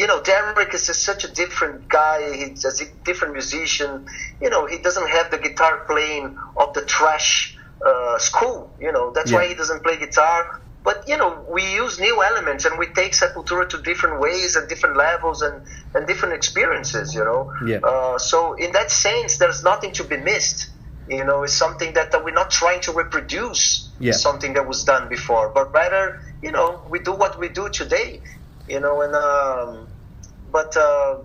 you 0.00 0.06
know, 0.06 0.22
Derek 0.22 0.72
is 0.72 0.86
just 0.86 1.02
such 1.02 1.24
a 1.24 1.30
different 1.30 1.86
guy. 1.86 2.34
He's 2.34 2.64
a 2.64 2.86
different 3.04 3.34
musician. 3.34 4.06
You 4.40 4.48
know, 4.48 4.64
he 4.64 4.78
doesn't 4.78 5.06
have 5.06 5.30
the 5.30 5.36
guitar 5.36 5.84
playing 5.86 6.38
of 6.56 6.72
the 6.72 6.80
thrash 6.80 7.54
uh, 7.86 8.16
school. 8.16 8.72
You 8.80 8.92
know, 8.92 9.12
that's 9.12 9.30
yeah. 9.30 9.36
why 9.36 9.48
he 9.48 9.54
doesn't 9.54 9.82
play 9.82 9.98
guitar. 9.98 10.62
But 10.82 11.06
you 11.06 11.18
know, 11.18 11.44
we 11.50 11.74
use 11.74 12.00
new 12.00 12.22
elements 12.22 12.64
and 12.64 12.78
we 12.78 12.86
take 12.86 13.12
Sepultura 13.12 13.68
to 13.68 13.82
different 13.82 14.20
ways 14.20 14.56
and 14.56 14.66
different 14.70 14.96
levels 14.96 15.42
and, 15.42 15.60
and 15.94 16.06
different 16.06 16.34
experiences. 16.34 17.14
You 17.14 17.24
know, 17.24 17.52
yeah. 17.66 17.80
Uh, 17.84 18.16
so 18.16 18.54
in 18.54 18.72
that 18.72 18.90
sense, 18.90 19.36
there's 19.36 19.62
nothing 19.62 19.92
to 20.00 20.04
be 20.04 20.16
missed. 20.16 20.70
You 21.10 21.24
know, 21.24 21.42
it's 21.42 21.52
something 21.52 21.92
that, 21.92 22.12
that 22.12 22.24
we're 22.24 22.40
not 22.42 22.50
trying 22.50 22.80
to 22.82 22.92
reproduce 22.92 23.90
yeah. 23.98 24.12
something 24.12 24.54
that 24.54 24.66
was 24.66 24.84
done 24.84 25.10
before, 25.10 25.50
but 25.50 25.74
rather, 25.74 26.22
you 26.40 26.52
know, 26.52 26.80
we 26.88 27.00
do 27.00 27.12
what 27.12 27.38
we 27.38 27.50
do 27.50 27.68
today. 27.68 28.22
You 28.68 28.78
know, 28.78 29.00
and 29.02 29.14
um, 29.16 29.88
but 30.50 30.76
uh, 30.76 31.18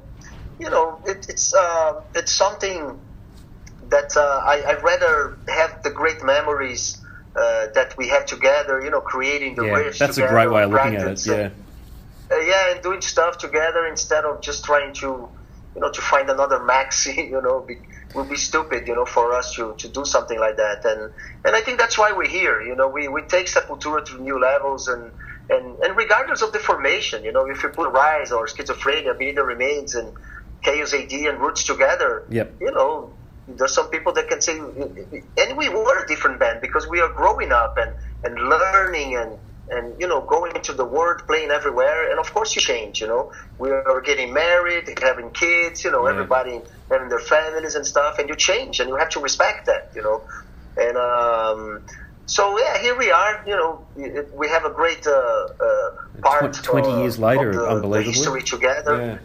you 0.60 0.70
know, 0.70 1.00
it, 1.06 1.26
it's 1.30 1.54
uh, 1.54 2.02
it's 2.14 2.32
something 2.34 3.00
that 3.90 4.16
uh, 4.16 4.20
I 4.20 4.62
I 4.68 4.82
rather 4.82 5.38
have 5.48 5.84
the 5.84 5.92
great 5.92 6.24
memories 6.24 7.02
uh, 7.36 7.68
that 7.74 7.96
we 7.98 8.10
have 8.10 8.26
together. 8.26 8.82
You 8.82 8.92
know, 8.92 9.02
creating 9.02 9.56
the 9.56 9.66
yeah, 9.66 9.74
riffs. 9.74 9.98
That's 9.98 10.16
together, 10.16 10.38
a 10.38 10.46
great 10.46 10.52
way 10.52 10.64
of 10.64 10.72
looking 10.72 10.96
at 10.96 11.08
it. 11.08 11.26
Yeah. 11.26 11.34
And, 11.34 11.54
uh, 12.32 12.38
yeah, 12.40 12.72
and 12.74 12.82
doing 12.82 13.02
stuff 13.02 13.38
together 13.38 13.86
instead 13.86 14.26
of 14.26 14.42
just 14.42 14.66
trying 14.66 14.94
to, 14.96 15.30
you 15.76 15.82
know, 15.82 15.92
to 15.92 16.02
find 16.02 16.30
another 16.30 16.60
maxi. 16.60 17.30
You 17.36 17.42
know, 17.42 17.60
be, 17.62 17.78
would 18.16 18.30
be 18.30 18.38
stupid, 18.38 18.88
you 18.88 18.96
know, 18.96 19.06
for 19.06 19.34
us 19.34 19.54
to, 19.56 19.76
to 19.78 19.88
do 19.90 20.06
something 20.06 20.40
like 20.40 20.58
that. 20.58 20.86
And 20.86 21.12
and 21.44 21.56
I 21.56 21.62
think 21.62 21.78
that's 21.78 21.98
why 21.98 22.14
we're 22.14 22.30
here. 22.30 22.62
You 22.62 22.76
know, 22.76 22.88
we, 22.88 23.08
we 23.08 23.22
take 23.24 23.48
Sepultura 23.48 24.04
to 24.06 24.22
new 24.22 24.40
levels 24.40 24.88
and 24.88 25.12
and 25.50 25.80
and 25.80 25.98
regardless 25.98 26.42
of 26.42 26.52
the 26.52 26.60
formation, 26.60 27.24
you 27.24 27.32
know, 27.32 27.48
if 27.50 27.62
you 27.64 27.70
put 27.70 27.88
Arise 27.88 28.32
or 28.32 28.48
Schizophrenia, 28.48 29.18
Beneath 29.18 29.36
the 29.36 29.44
Remains, 29.44 29.96
and 29.96 30.12
Chaos 30.64 30.94
AD 30.94 31.12
and 31.12 31.40
Roots 31.40 31.64
together, 31.64 32.24
yep. 32.30 32.54
you 32.60 32.72
know, 32.72 33.14
there's 33.48 33.74
some 33.74 33.90
people 33.90 34.14
that 34.14 34.28
can 34.28 34.42
say, 34.42 34.58
and 34.58 35.58
we 35.58 35.70
were 35.70 36.04
a 36.04 36.08
different 36.08 36.40
band 36.40 36.62
because 36.62 36.88
we 36.88 37.00
are 37.00 37.10
growing 37.10 37.52
up 37.52 37.78
and 37.78 37.94
and 38.24 38.36
learning 38.36 39.18
and 39.18 39.38
and 39.70 40.00
you 40.00 40.08
know 40.08 40.22
going 40.22 40.56
into 40.56 40.74
the 40.74 40.86
world 40.86 41.22
playing 41.28 41.52
everywhere. 41.52 42.10
And 42.10 42.20
of 42.20 42.34
course 42.34 42.56
you 42.56 42.62
change 42.62 43.02
you 43.02 43.08
know. 43.08 43.32
We 43.60 43.70
are 43.72 44.02
getting 44.02 44.34
married 44.34 44.98
having 45.02 45.30
kids 45.32 45.84
you 45.84 45.92
know 45.92 46.06
everybody 46.08 46.62
having 46.90 47.10
their 47.10 47.20
families 47.20 47.76
and 47.76 47.86
stuff 47.86 48.18
and 48.20 48.30
you 48.30 48.36
change 48.36 48.80
and 48.80 48.90
you 48.90 48.96
have 48.96 49.10
to 49.10 49.20
respect 49.20 49.68
that 49.68 49.92
you 49.96 50.02
know. 50.02 50.24
And 50.78 50.98
um 50.98 51.82
so 52.26 52.58
yeah, 52.58 52.80
here 52.80 52.98
we 52.98 53.12
are. 53.12 53.44
You 53.46 53.56
know, 53.56 53.86
we 54.34 54.50
have 54.50 54.66
a 54.66 54.70
great 54.72 55.06
uh, 55.06 55.12
uh, 55.12 55.92
part. 56.22 56.54
Twenty 56.56 57.02
years 57.02 57.20
later, 57.20 57.52
the, 57.52 57.66
unbelievable. 57.66 57.90
The 57.90 58.02
history 58.04 58.42
together. 58.42 59.22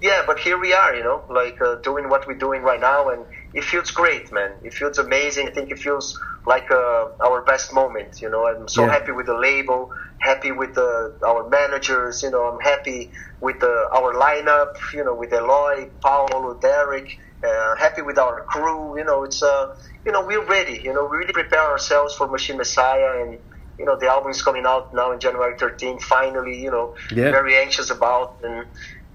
Yeah. 0.00 0.10
yeah, 0.10 0.22
but 0.26 0.38
here 0.38 0.58
we 0.58 0.72
are. 0.72 0.94
You 0.94 1.04
know, 1.04 1.22
like 1.28 1.60
uh, 1.60 1.76
doing 1.76 2.08
what 2.08 2.26
we're 2.26 2.34
doing 2.34 2.62
right 2.62 2.80
now, 2.80 3.10
and 3.10 3.24
it 3.52 3.64
feels 3.64 3.90
great, 3.90 4.32
man. 4.32 4.52
It 4.62 4.72
feels 4.72 4.98
amazing. 4.98 5.48
I 5.48 5.50
think 5.50 5.70
it 5.70 5.78
feels 5.78 6.18
like 6.46 6.70
uh, 6.70 7.08
our 7.20 7.42
best 7.42 7.72
moment. 7.74 8.22
You 8.22 8.30
know, 8.30 8.46
I'm 8.46 8.66
so 8.66 8.84
yeah. 8.84 8.92
happy 8.92 9.12
with 9.12 9.26
the 9.26 9.36
label, 9.36 9.92
happy 10.18 10.52
with 10.52 10.74
the, 10.74 11.14
our 11.26 11.48
managers. 11.48 12.22
You 12.22 12.30
know, 12.30 12.44
I'm 12.44 12.60
happy 12.60 13.10
with 13.40 13.60
the, 13.60 13.88
our 13.92 14.14
lineup. 14.14 14.76
You 14.94 15.04
know, 15.04 15.14
with 15.14 15.32
Eloy, 15.32 15.90
Paulo, 16.00 16.54
Derek. 16.54 17.18
Uh, 17.42 17.76
happy 17.76 18.02
with 18.02 18.18
our 18.18 18.42
crew. 18.42 18.96
You 18.96 19.04
know, 19.04 19.24
it's 19.24 19.42
uh, 19.42 19.74
you 20.04 20.12
know, 20.12 20.24
we're 20.24 20.44
ready. 20.46 20.80
You 20.82 20.92
know, 20.92 21.08
we 21.10 21.16
really 21.18 21.32
prepare 21.32 21.70
ourselves 21.70 22.14
for 22.14 22.28
Machine 22.28 22.56
Messiah, 22.56 23.22
and 23.22 23.38
you 23.78 23.84
know, 23.84 23.98
the 23.98 24.06
album 24.06 24.30
is 24.30 24.42
coming 24.42 24.64
out 24.64 24.94
now 24.94 25.12
in 25.12 25.18
January 25.18 25.54
13th. 25.56 26.02
Finally, 26.02 26.62
you 26.62 26.70
know, 26.70 26.94
yeah. 27.10 27.30
very 27.30 27.56
anxious 27.56 27.90
about 27.90 28.38
and 28.44 28.66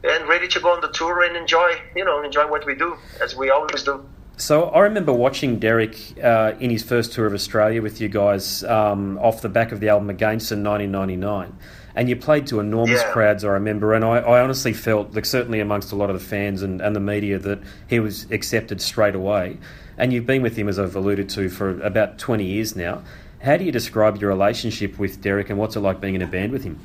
and 0.04 0.28
ready 0.28 0.48
to 0.48 0.60
go 0.60 0.74
on 0.74 0.82
the 0.82 0.90
tour 0.90 1.24
and 1.24 1.36
enjoy, 1.36 1.72
you 1.96 2.06
know, 2.06 2.24
enjoy 2.24 2.48
what 2.48 2.66
we 2.66 2.76
do 2.76 2.98
as 3.22 3.36
we 3.36 3.50
always 3.50 3.84
do. 3.84 4.06
So 4.40 4.66
I 4.70 4.82
remember 4.82 5.12
watching 5.12 5.58
Derek 5.58 5.98
uh, 6.24 6.54
in 6.60 6.70
his 6.70 6.84
first 6.84 7.12
tour 7.14 7.26
of 7.26 7.34
Australia 7.34 7.82
with 7.82 8.00
you 8.00 8.08
guys 8.08 8.64
um, 8.64 9.18
off 9.18 9.42
the 9.42 9.50
back 9.50 9.72
of 9.72 9.80
the 9.80 9.90
album 9.90 10.12
Against 10.12 10.52
in 10.52 10.64
1999. 10.64 11.58
And 11.96 12.08
you 12.08 12.16
played 12.16 12.46
to 12.48 12.60
enormous 12.60 13.02
Yeah. 13.02 13.12
crowds, 13.12 13.44
I 13.44 13.48
remember. 13.50 13.96
And 13.96 14.06
I, 14.06 14.20
I 14.20 14.40
honestly 14.42 14.74
felt, 14.74 15.16
like, 15.16 15.26
certainly 15.26 15.60
amongst 15.60 15.92
a 15.92 15.96
lot 15.96 16.12
of 16.12 16.20
the 16.20 16.24
fans 16.24 16.62
and, 16.62 16.80
and 16.80 16.96
the 16.96 17.00
media, 17.00 17.40
that 17.40 17.60
he 17.88 18.00
was 18.00 18.28
accepted 18.30 18.80
straight 18.80 19.16
away. 19.16 19.58
And 19.98 20.14
you've 20.14 20.28
been 20.28 20.44
with 20.44 20.56
him, 20.56 20.70
as 20.70 20.78
I've 20.78 20.96
alluded 20.96 21.28
to, 21.30 21.50
for 21.50 21.82
about 21.82 22.20
20 22.20 22.44
years 22.46 22.76
now. 22.76 23.02
How 23.42 23.58
do 23.58 23.64
you 23.64 23.72
describe 23.72 24.18
your 24.22 24.30
relationship 24.30 25.00
with 25.00 25.20
Derek 25.22 25.50
and 25.50 25.58
what's 25.58 25.76
it 25.76 25.80
like 25.80 26.00
being 26.00 26.14
in 26.14 26.22
a 26.22 26.28
band 26.28 26.52
with 26.52 26.64
him? 26.64 26.80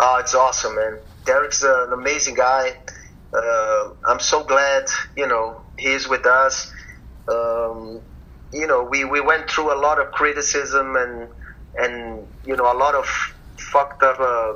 Oh, 0.00 0.16
it's 0.18 0.34
awesome, 0.34 0.74
man. 0.76 0.96
Derek's 1.26 1.62
an 1.62 1.92
amazing 1.92 2.36
guy. 2.36 2.78
Uh, 3.32 3.90
I'm 4.08 4.20
so 4.20 4.44
glad, 4.44 4.84
you 5.16 5.26
know, 5.26 5.62
he's 5.78 6.08
with 6.08 6.26
us. 6.26 6.72
Um, 7.30 8.02
you 8.52 8.66
know, 8.66 8.84
we, 8.90 9.04
we 9.04 9.20
went 9.20 9.50
through 9.50 9.72
a 9.74 9.78
lot 9.80 10.00
of 10.00 10.12
criticism 10.12 10.96
and 10.96 11.28
and 11.76 12.26
you 12.44 12.56
know 12.56 12.72
a 12.72 12.76
lot 12.78 12.94
of 12.94 13.06
fucked 13.58 14.02
up, 14.02 14.18
uh, 14.20 14.54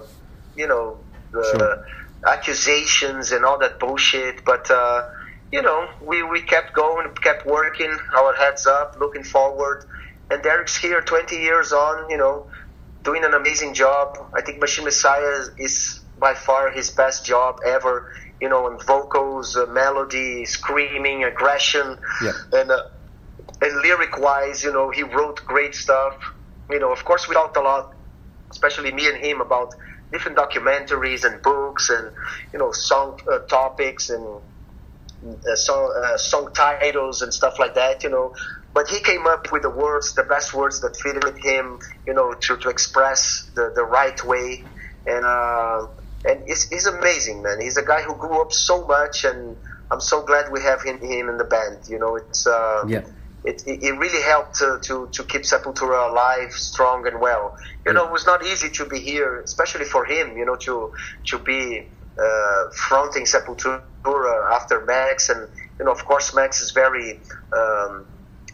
you 0.55 0.67
know, 0.67 0.99
the 1.33 1.45
Sure. 1.59 1.79
accusations 2.27 3.33
and 3.33 3.45
all 3.45 3.59
that 3.61 3.79
bullshit. 3.81 4.45
But 4.45 4.71
uh, 4.71 5.03
you 5.53 5.63
know, 5.63 5.87
we 6.03 6.23
we 6.23 6.43
kept 6.43 6.75
going, 6.75 7.09
kept 7.23 7.47
working, 7.47 7.97
our 8.17 8.35
heads 8.35 8.67
up, 8.67 8.97
looking 9.01 9.25
forward. 9.25 9.85
And 10.31 10.43
Derek's 10.43 10.77
here, 10.79 11.03
20 11.03 11.37
years 11.37 11.73
on, 11.73 12.11
you 12.11 12.17
know, 12.17 12.47
doing 13.05 13.25
an 13.25 13.35
amazing 13.35 13.75
job. 13.75 14.09
I 14.37 14.43
think 14.43 14.61
Machine 14.61 14.85
Messiah 14.85 15.41
is, 15.41 15.51
is 15.59 16.01
by 16.19 16.35
far 16.35 16.71
his 16.73 16.91
best 16.91 17.27
job 17.27 17.57
ever. 17.67 18.07
You 18.43 18.49
know, 18.53 18.63
in 18.71 18.77
vocals, 18.95 19.49
uh, 19.57 19.67
melody, 19.83 20.45
screaming, 20.47 21.19
aggression, 21.33 21.89
Yeah. 22.27 22.33
and 22.59 22.69
uh, 22.73 22.83
and 23.65 23.73
lyric 23.87 24.19
wise, 24.19 24.65
you 24.65 24.73
know, 24.77 24.91
he 24.91 25.03
wrote 25.17 25.39
great 25.47 25.75
stuff. 25.85 26.15
You 26.71 26.81
know, 26.81 26.93
of 26.93 27.05
course, 27.05 27.29
we 27.29 27.35
talked 27.35 27.57
a 27.57 27.61
lot, 27.63 27.87
especially 28.51 28.93
me 28.93 29.07
and 29.09 29.19
him, 29.27 29.41
about 29.41 29.69
different 30.13 30.37
documentaries 30.39 31.25
and 31.25 31.41
books 31.43 31.91
and 31.91 32.11
you 32.53 32.59
know 32.59 32.71
song 32.73 33.19
uh, 33.33 33.39
topics 33.59 34.11
and 34.11 34.25
uh, 35.25 35.57
song 35.57 35.85
uh, 36.05 36.17
song 36.17 36.49
titles 36.55 37.23
and 37.23 37.33
stuff 37.33 37.55
like 37.59 37.75
that. 37.75 38.03
You 38.05 38.11
know, 38.11 38.35
but 38.75 38.89
he 38.89 39.01
came 39.01 39.27
up 39.27 39.53
with 39.53 39.63
the 39.63 39.71
words, 39.71 40.15
the 40.15 40.25
best 40.25 40.53
words 40.55 40.81
that 40.81 40.97
fitted 41.03 41.25
with 41.25 41.39
him. 41.43 41.79
You 42.07 42.15
know, 42.15 42.35
to 42.35 42.57
to 42.59 42.69
express 42.69 43.51
the 43.55 43.73
the 43.75 43.85
right 43.85 44.21
way, 44.25 44.65
and 45.07 45.25
uh, 45.25 45.87
and 46.25 46.43
he's, 46.47 46.69
he's 46.69 46.87
amazing, 46.87 47.43
man. 47.43 47.61
He's 47.61 47.77
a 47.77 47.85
guy 47.85 48.03
who 48.03 48.15
grew 48.17 48.41
up 48.41 48.53
so 48.53 48.87
much, 48.87 49.25
and 49.25 49.57
I'm 49.91 50.01
so 50.01 50.23
glad 50.23 50.53
we 50.53 50.63
have 50.63 50.83
him 50.83 51.01
him 51.01 51.29
in 51.29 51.37
the 51.37 51.45
band. 51.45 51.79
You 51.89 51.99
know, 51.99 52.17
it's 52.17 52.47
uh, 52.47 52.85
Yeah. 52.87 53.03
it, 53.45 53.63
it, 53.67 53.83
it 53.83 53.93
really 53.99 54.23
helped 54.23 54.55
to, 54.59 54.79
to, 54.85 55.09
to 55.13 55.25
keep 55.25 55.43
Sepultura 55.43 56.11
alive, 56.11 56.53
strong 56.53 57.07
and 57.07 57.21
well. 57.21 57.55
You 57.87 57.93
know, 57.93 58.07
it 58.07 58.13
was 58.13 58.27
not 58.27 58.45
easy 58.45 58.71
to 58.71 58.85
be 58.87 59.01
here, 59.01 59.41
especially 59.41 59.85
for 59.85 60.05
him, 60.05 60.37
you 60.37 60.45
know, 60.47 60.57
to 60.57 60.93
to 61.31 61.39
be 61.39 61.89
uh, 62.23 62.63
fronting 62.89 63.25
Sepultura 63.25 63.83
after 64.53 64.85
Max. 64.85 65.29
And, 65.29 65.49
you 65.79 65.85
know, 65.87 65.93
of 65.93 66.05
course, 66.05 66.35
Max 66.35 66.61
is 66.63 66.71
very 66.71 67.21
um, 67.53 68.07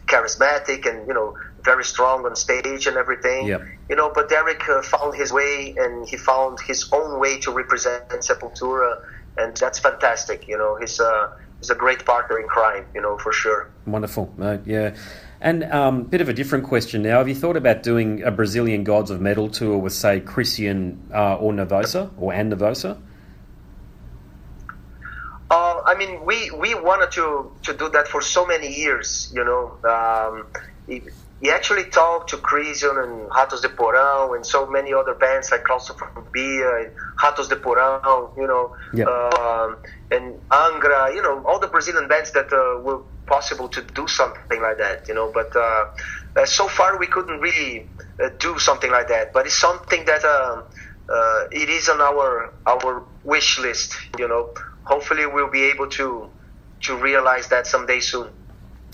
charismatic 0.07 0.89
and, 0.89 1.07
you 1.07 1.13
know, 1.13 1.35
very 1.63 1.83
strong 1.83 2.25
on 2.25 2.35
stage 2.35 2.87
and 2.87 2.97
everything. 2.97 3.47
Yeah. 3.47 3.59
You 3.89 3.95
know, 3.95 4.11
but 4.13 4.29
Derek 4.29 4.67
uh, 4.69 4.81
found 4.81 5.15
his 5.15 5.31
way 5.31 5.75
and 5.77 6.07
he 6.07 6.17
found 6.17 6.59
his 6.61 6.89
own 6.91 7.19
way 7.19 7.39
to 7.41 7.51
represent 7.51 8.09
Sepultura. 8.09 9.03
And 9.37 9.55
that's 9.55 9.79
fantastic. 9.79 10.47
You 10.47 10.57
know, 10.57 10.75
he's, 10.75 10.99
uh, 10.99 11.31
he's 11.59 11.69
a 11.69 11.75
great 11.75 12.05
partner 12.05 12.39
in 12.39 12.47
crime, 12.47 12.85
you 12.93 13.01
know, 13.01 13.17
for 13.17 13.31
sure. 13.31 13.69
Wonderful, 13.85 14.33
mate. 14.37 14.61
Yeah. 14.65 14.95
And 15.41 15.63
um, 15.65 16.03
bit 16.03 16.19
of 16.19 16.27
a 16.27 16.33
different 16.33 16.65
question 16.65 17.01
now. 17.01 17.19
Have 17.19 17.29
you 17.29 17.35
thought 17.35 17.55
about 17.55 17.81
doing 17.81 18.23
a 18.23 18.31
Brazilian 18.31 18.83
Gods 18.83 19.09
of 19.09 19.21
Metal 19.21 19.49
tour 19.49 19.77
with, 19.77 19.93
say, 19.93 20.19
Krisiun 20.19 20.97
uh, 21.13 21.37
or 21.37 21.53
Nervosa 21.53 22.11
or 22.17 22.33
and 22.33 22.51
Nervosa? 22.51 22.99
Uh, 25.51 25.81
I 25.85 25.95
mean, 25.95 26.25
we, 26.25 26.51
we 26.51 26.75
wanted 26.75 27.11
to, 27.13 27.51
to 27.63 27.73
do 27.73 27.89
that 27.89 28.07
for 28.07 28.21
so 28.21 28.45
many 28.45 28.67
years, 28.67 29.31
you 29.33 29.43
know. 29.43 29.77
Um, 29.89 30.45
he, 31.41 31.49
actually 31.49 31.85
talked 31.85 32.29
to 32.31 32.37
Krisiun 32.37 33.03
and 33.03 33.29
Ratos 33.29 33.61
de 33.61 33.69
Porão 33.69 34.35
and 34.35 34.45
so 34.45 34.65
many 34.65 34.93
other 34.93 35.13
bands 35.13 35.51
like 35.51 35.63
Claustrofobia 35.63 36.85
and 36.85 36.91
Ratos 37.17 37.49
de 37.49 37.55
Porão, 37.55 38.35
you 38.37 38.47
know, 38.47 38.75
um, 39.05 39.77
and 40.11 40.39
Angra, 40.49 41.13
you 41.13 41.21
know, 41.21 41.43
all 41.45 41.59
the 41.59 41.67
Brazilian 41.67 42.07
bands 42.07 42.31
that 42.31 42.51
uh, 42.51 42.79
were 42.81 43.01
possible 43.29 43.69
to 43.69 43.81
do 43.81 44.07
something 44.07 44.61
like 44.61 44.77
that, 44.79 45.07
you 45.07 45.13
know. 45.13 45.31
But 45.31 45.55
uh, 45.55 45.85
uh, 46.35 46.45
so 46.45 46.67
far 46.67 46.97
we 46.97 47.07
couldn't 47.07 47.39
really 47.39 47.87
uh, 48.21 48.29
do 48.39 48.57
something 48.59 48.91
like 48.91 49.07
that. 49.07 49.31
But 49.31 49.45
it's 49.45 49.59
something 49.59 50.05
that 50.05 50.25
um 50.25 50.63
uh, 51.09 51.45
it 51.51 51.69
is 51.69 51.87
on 51.89 52.01
our 52.01 52.53
our 52.65 53.03
wish 53.23 53.59
list, 53.59 53.95
you 54.17 54.27
know. 54.27 54.49
Hopefully 54.83 55.25
we'll 55.25 55.51
be 55.51 55.63
able 55.63 55.87
to 55.99 56.29
to 56.81 56.95
realize 56.97 57.47
that 57.49 57.67
someday 57.67 57.99
soon. 57.99 58.29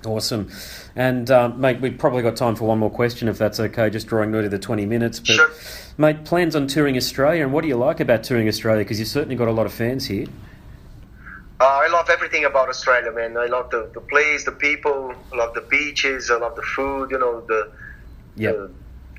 Awesome. 0.05 0.51
And, 0.95 1.29
um, 1.29 1.59
mate, 1.59 1.81
we've 1.81 1.97
probably 1.97 2.21
got 2.23 2.37
time 2.37 2.55
for 2.55 2.65
one 2.65 2.79
more 2.79 2.89
question 2.89 3.27
if 3.27 3.37
that's 3.37 3.59
okay, 3.59 3.89
just 3.89 4.07
drawing 4.07 4.31
near 4.31 4.43
to 4.43 4.49
the 4.49 4.59
20 4.59 4.85
minutes. 4.85 5.19
But, 5.19 5.33
Sure. 5.33 5.49
mate, 5.97 6.23
plans 6.23 6.55
on 6.55 6.67
touring 6.67 6.95
Australia, 6.95 7.43
and 7.43 7.51
what 7.51 7.61
do 7.63 7.67
you 7.67 7.75
like 7.75 7.99
about 7.99 8.23
touring 8.23 8.47
Australia? 8.47 8.83
Because 8.83 8.99
you've 8.99 9.09
certainly 9.09 9.35
got 9.35 9.49
a 9.49 9.51
lot 9.51 9.65
of 9.65 9.73
fans 9.73 10.05
here. 10.05 10.27
Uh, 11.59 11.65
I 11.65 11.87
love 11.87 12.09
everything 12.09 12.45
about 12.45 12.69
Australia, 12.69 13.11
man. 13.11 13.37
I 13.37 13.45
love 13.45 13.71
the, 13.71 13.89
the 13.93 14.01
place, 14.01 14.45
the 14.45 14.51
people, 14.53 15.13
I 15.33 15.35
love 15.35 15.53
the 15.53 15.61
beaches, 15.61 16.31
I 16.31 16.37
love 16.37 16.55
the 16.55 16.61
food, 16.61 17.11
you 17.11 17.19
know, 17.19 17.41
the, 17.41 17.71
Yeah. 18.35 18.51
the 18.51 18.71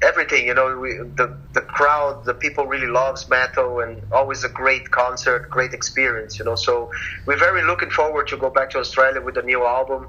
everything, 0.02 0.46
you 0.46 0.52
know, 0.54 0.78
we, 0.78 0.92
the 0.98 1.34
the 1.54 1.62
crowd, 1.62 2.24
the 2.26 2.34
people 2.34 2.66
really 2.66 2.86
loves 2.86 3.30
metal 3.30 3.80
and 3.80 4.02
always 4.12 4.44
a 4.44 4.48
great 4.50 4.90
concert, 4.90 5.48
great 5.48 5.72
experience, 5.72 6.38
you 6.38 6.44
know. 6.44 6.54
So 6.54 6.90
we're 7.24 7.38
very 7.38 7.62
looking 7.64 7.88
forward 7.90 8.28
to 8.28 8.36
go 8.36 8.50
back 8.50 8.68
to 8.70 8.78
Australia 8.78 9.22
with 9.22 9.38
a 9.38 9.42
new 9.42 9.64
album, 9.64 10.06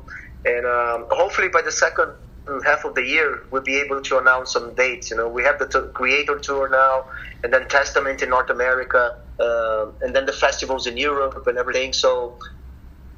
and 0.48 0.66
um, 0.66 1.06
hopefully 1.10 1.50
by 1.50 1.62
the 1.62 1.72
second 1.72 2.14
half 2.66 2.86
of 2.86 2.96
the 2.96 3.04
year 3.04 3.44
we'll 3.52 3.62
be 3.62 3.78
able 3.78 4.02
to 4.02 4.18
announce 4.18 4.54
some 4.54 4.74
dates. 4.74 5.10
You 5.12 5.18
know, 5.18 5.28
we 5.28 5.44
have 5.44 5.60
the 5.60 5.68
t- 5.68 5.80
Kreator 5.98 6.42
tour 6.42 6.70
now, 6.70 7.06
and 7.44 7.54
then 7.54 7.68
Testament 7.68 8.22
in 8.22 8.30
North 8.30 8.50
America, 8.50 9.20
uh, 9.40 9.88
and 10.02 10.16
then 10.16 10.26
the 10.26 10.34
festivals 10.34 10.88
in 10.88 10.98
Europe 10.98 11.46
and 11.48 11.58
everything. 11.58 11.94
So 11.94 12.40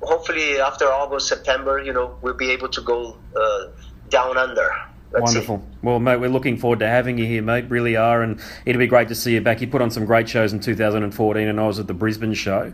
hopefully 0.01 0.59
after 0.59 0.85
August, 0.85 1.27
September, 1.27 1.81
you 1.81 1.93
know, 1.93 2.17
we'll 2.21 2.33
be 2.37 2.51
able 2.51 2.69
to 2.69 2.81
go 2.81 3.17
uh, 3.35 3.67
down 4.09 4.37
under. 4.37 4.69
Wonderful. 5.11 5.63
Well, 5.81 5.99
mate, 5.99 6.17
we're 6.17 6.29
looking 6.29 6.57
forward 6.57 6.79
to 6.79 6.87
having 6.87 7.17
you 7.17 7.25
here, 7.25 7.41
mate. 7.41 7.65
Really 7.69 7.95
are, 7.95 8.21
and 8.21 8.39
it'll 8.65 8.79
be 8.79 8.87
great 8.87 9.07
to 9.07 9.15
see 9.15 9.33
you 9.33 9.41
back. 9.41 9.59
You 9.59 9.67
put 9.67 9.81
on 9.81 9.89
some 9.89 10.05
great 10.05 10.29
shows 10.29 10.53
in 10.53 10.59
2014, 10.59 11.47
and 11.47 11.59
I 11.59 11.65
was 11.65 11.79
at 11.79 11.87
the 11.87 11.95
Brisbane 11.95 12.35
show. 12.35 12.73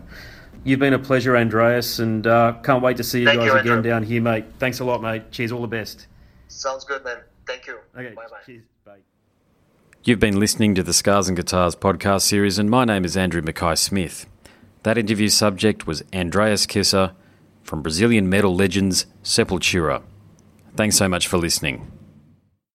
You've 0.66 0.80
been 0.80 0.94
a 0.94 0.98
pleasure, 0.98 1.36
Andreas, 1.36 2.00
and 2.00 2.26
uh, 2.26 2.54
can't 2.64 2.82
wait 2.82 2.96
to 2.96 3.04
see 3.04 3.20
you 3.20 3.26
Thank 3.26 3.38
guys 3.38 3.46
you, 3.46 3.52
again 3.52 3.72
Andrew. 3.76 3.88
down 3.88 4.02
here, 4.02 4.20
mate. 4.20 4.46
Thanks 4.58 4.80
a 4.80 4.84
lot, 4.84 5.00
mate. 5.00 5.30
Cheers, 5.30 5.52
all 5.52 5.60
the 5.60 5.68
best. 5.68 6.08
Sounds 6.48 6.84
good, 6.84 7.04
man. 7.04 7.18
Thank 7.46 7.68
you. 7.68 7.78
Okay, 7.96 8.12
Bye 8.16 8.24
bye. 8.28 8.38
cheers, 8.44 8.64
bye. 8.84 8.98
You've 10.02 10.18
been 10.18 10.40
listening 10.40 10.74
to 10.74 10.82
the 10.82 10.92
Scars 10.92 11.28
and 11.28 11.36
Guitars 11.36 11.76
podcast 11.76 12.22
series, 12.22 12.58
and 12.58 12.68
my 12.68 12.84
name 12.84 13.04
is 13.04 13.16
Andrew 13.16 13.42
Mackay 13.42 13.76
Smith. 13.76 14.26
That 14.82 14.98
interview 14.98 15.28
subject 15.28 15.86
was 15.86 16.02
Andreas 16.12 16.66
Kisser 16.66 17.12
from 17.62 17.82
Brazilian 17.82 18.28
metal 18.28 18.52
legends 18.52 19.06
Sepultura. 19.22 20.02
Thanks 20.74 20.96
so 20.96 21.08
much 21.08 21.28
for 21.28 21.38
listening. 21.38 21.95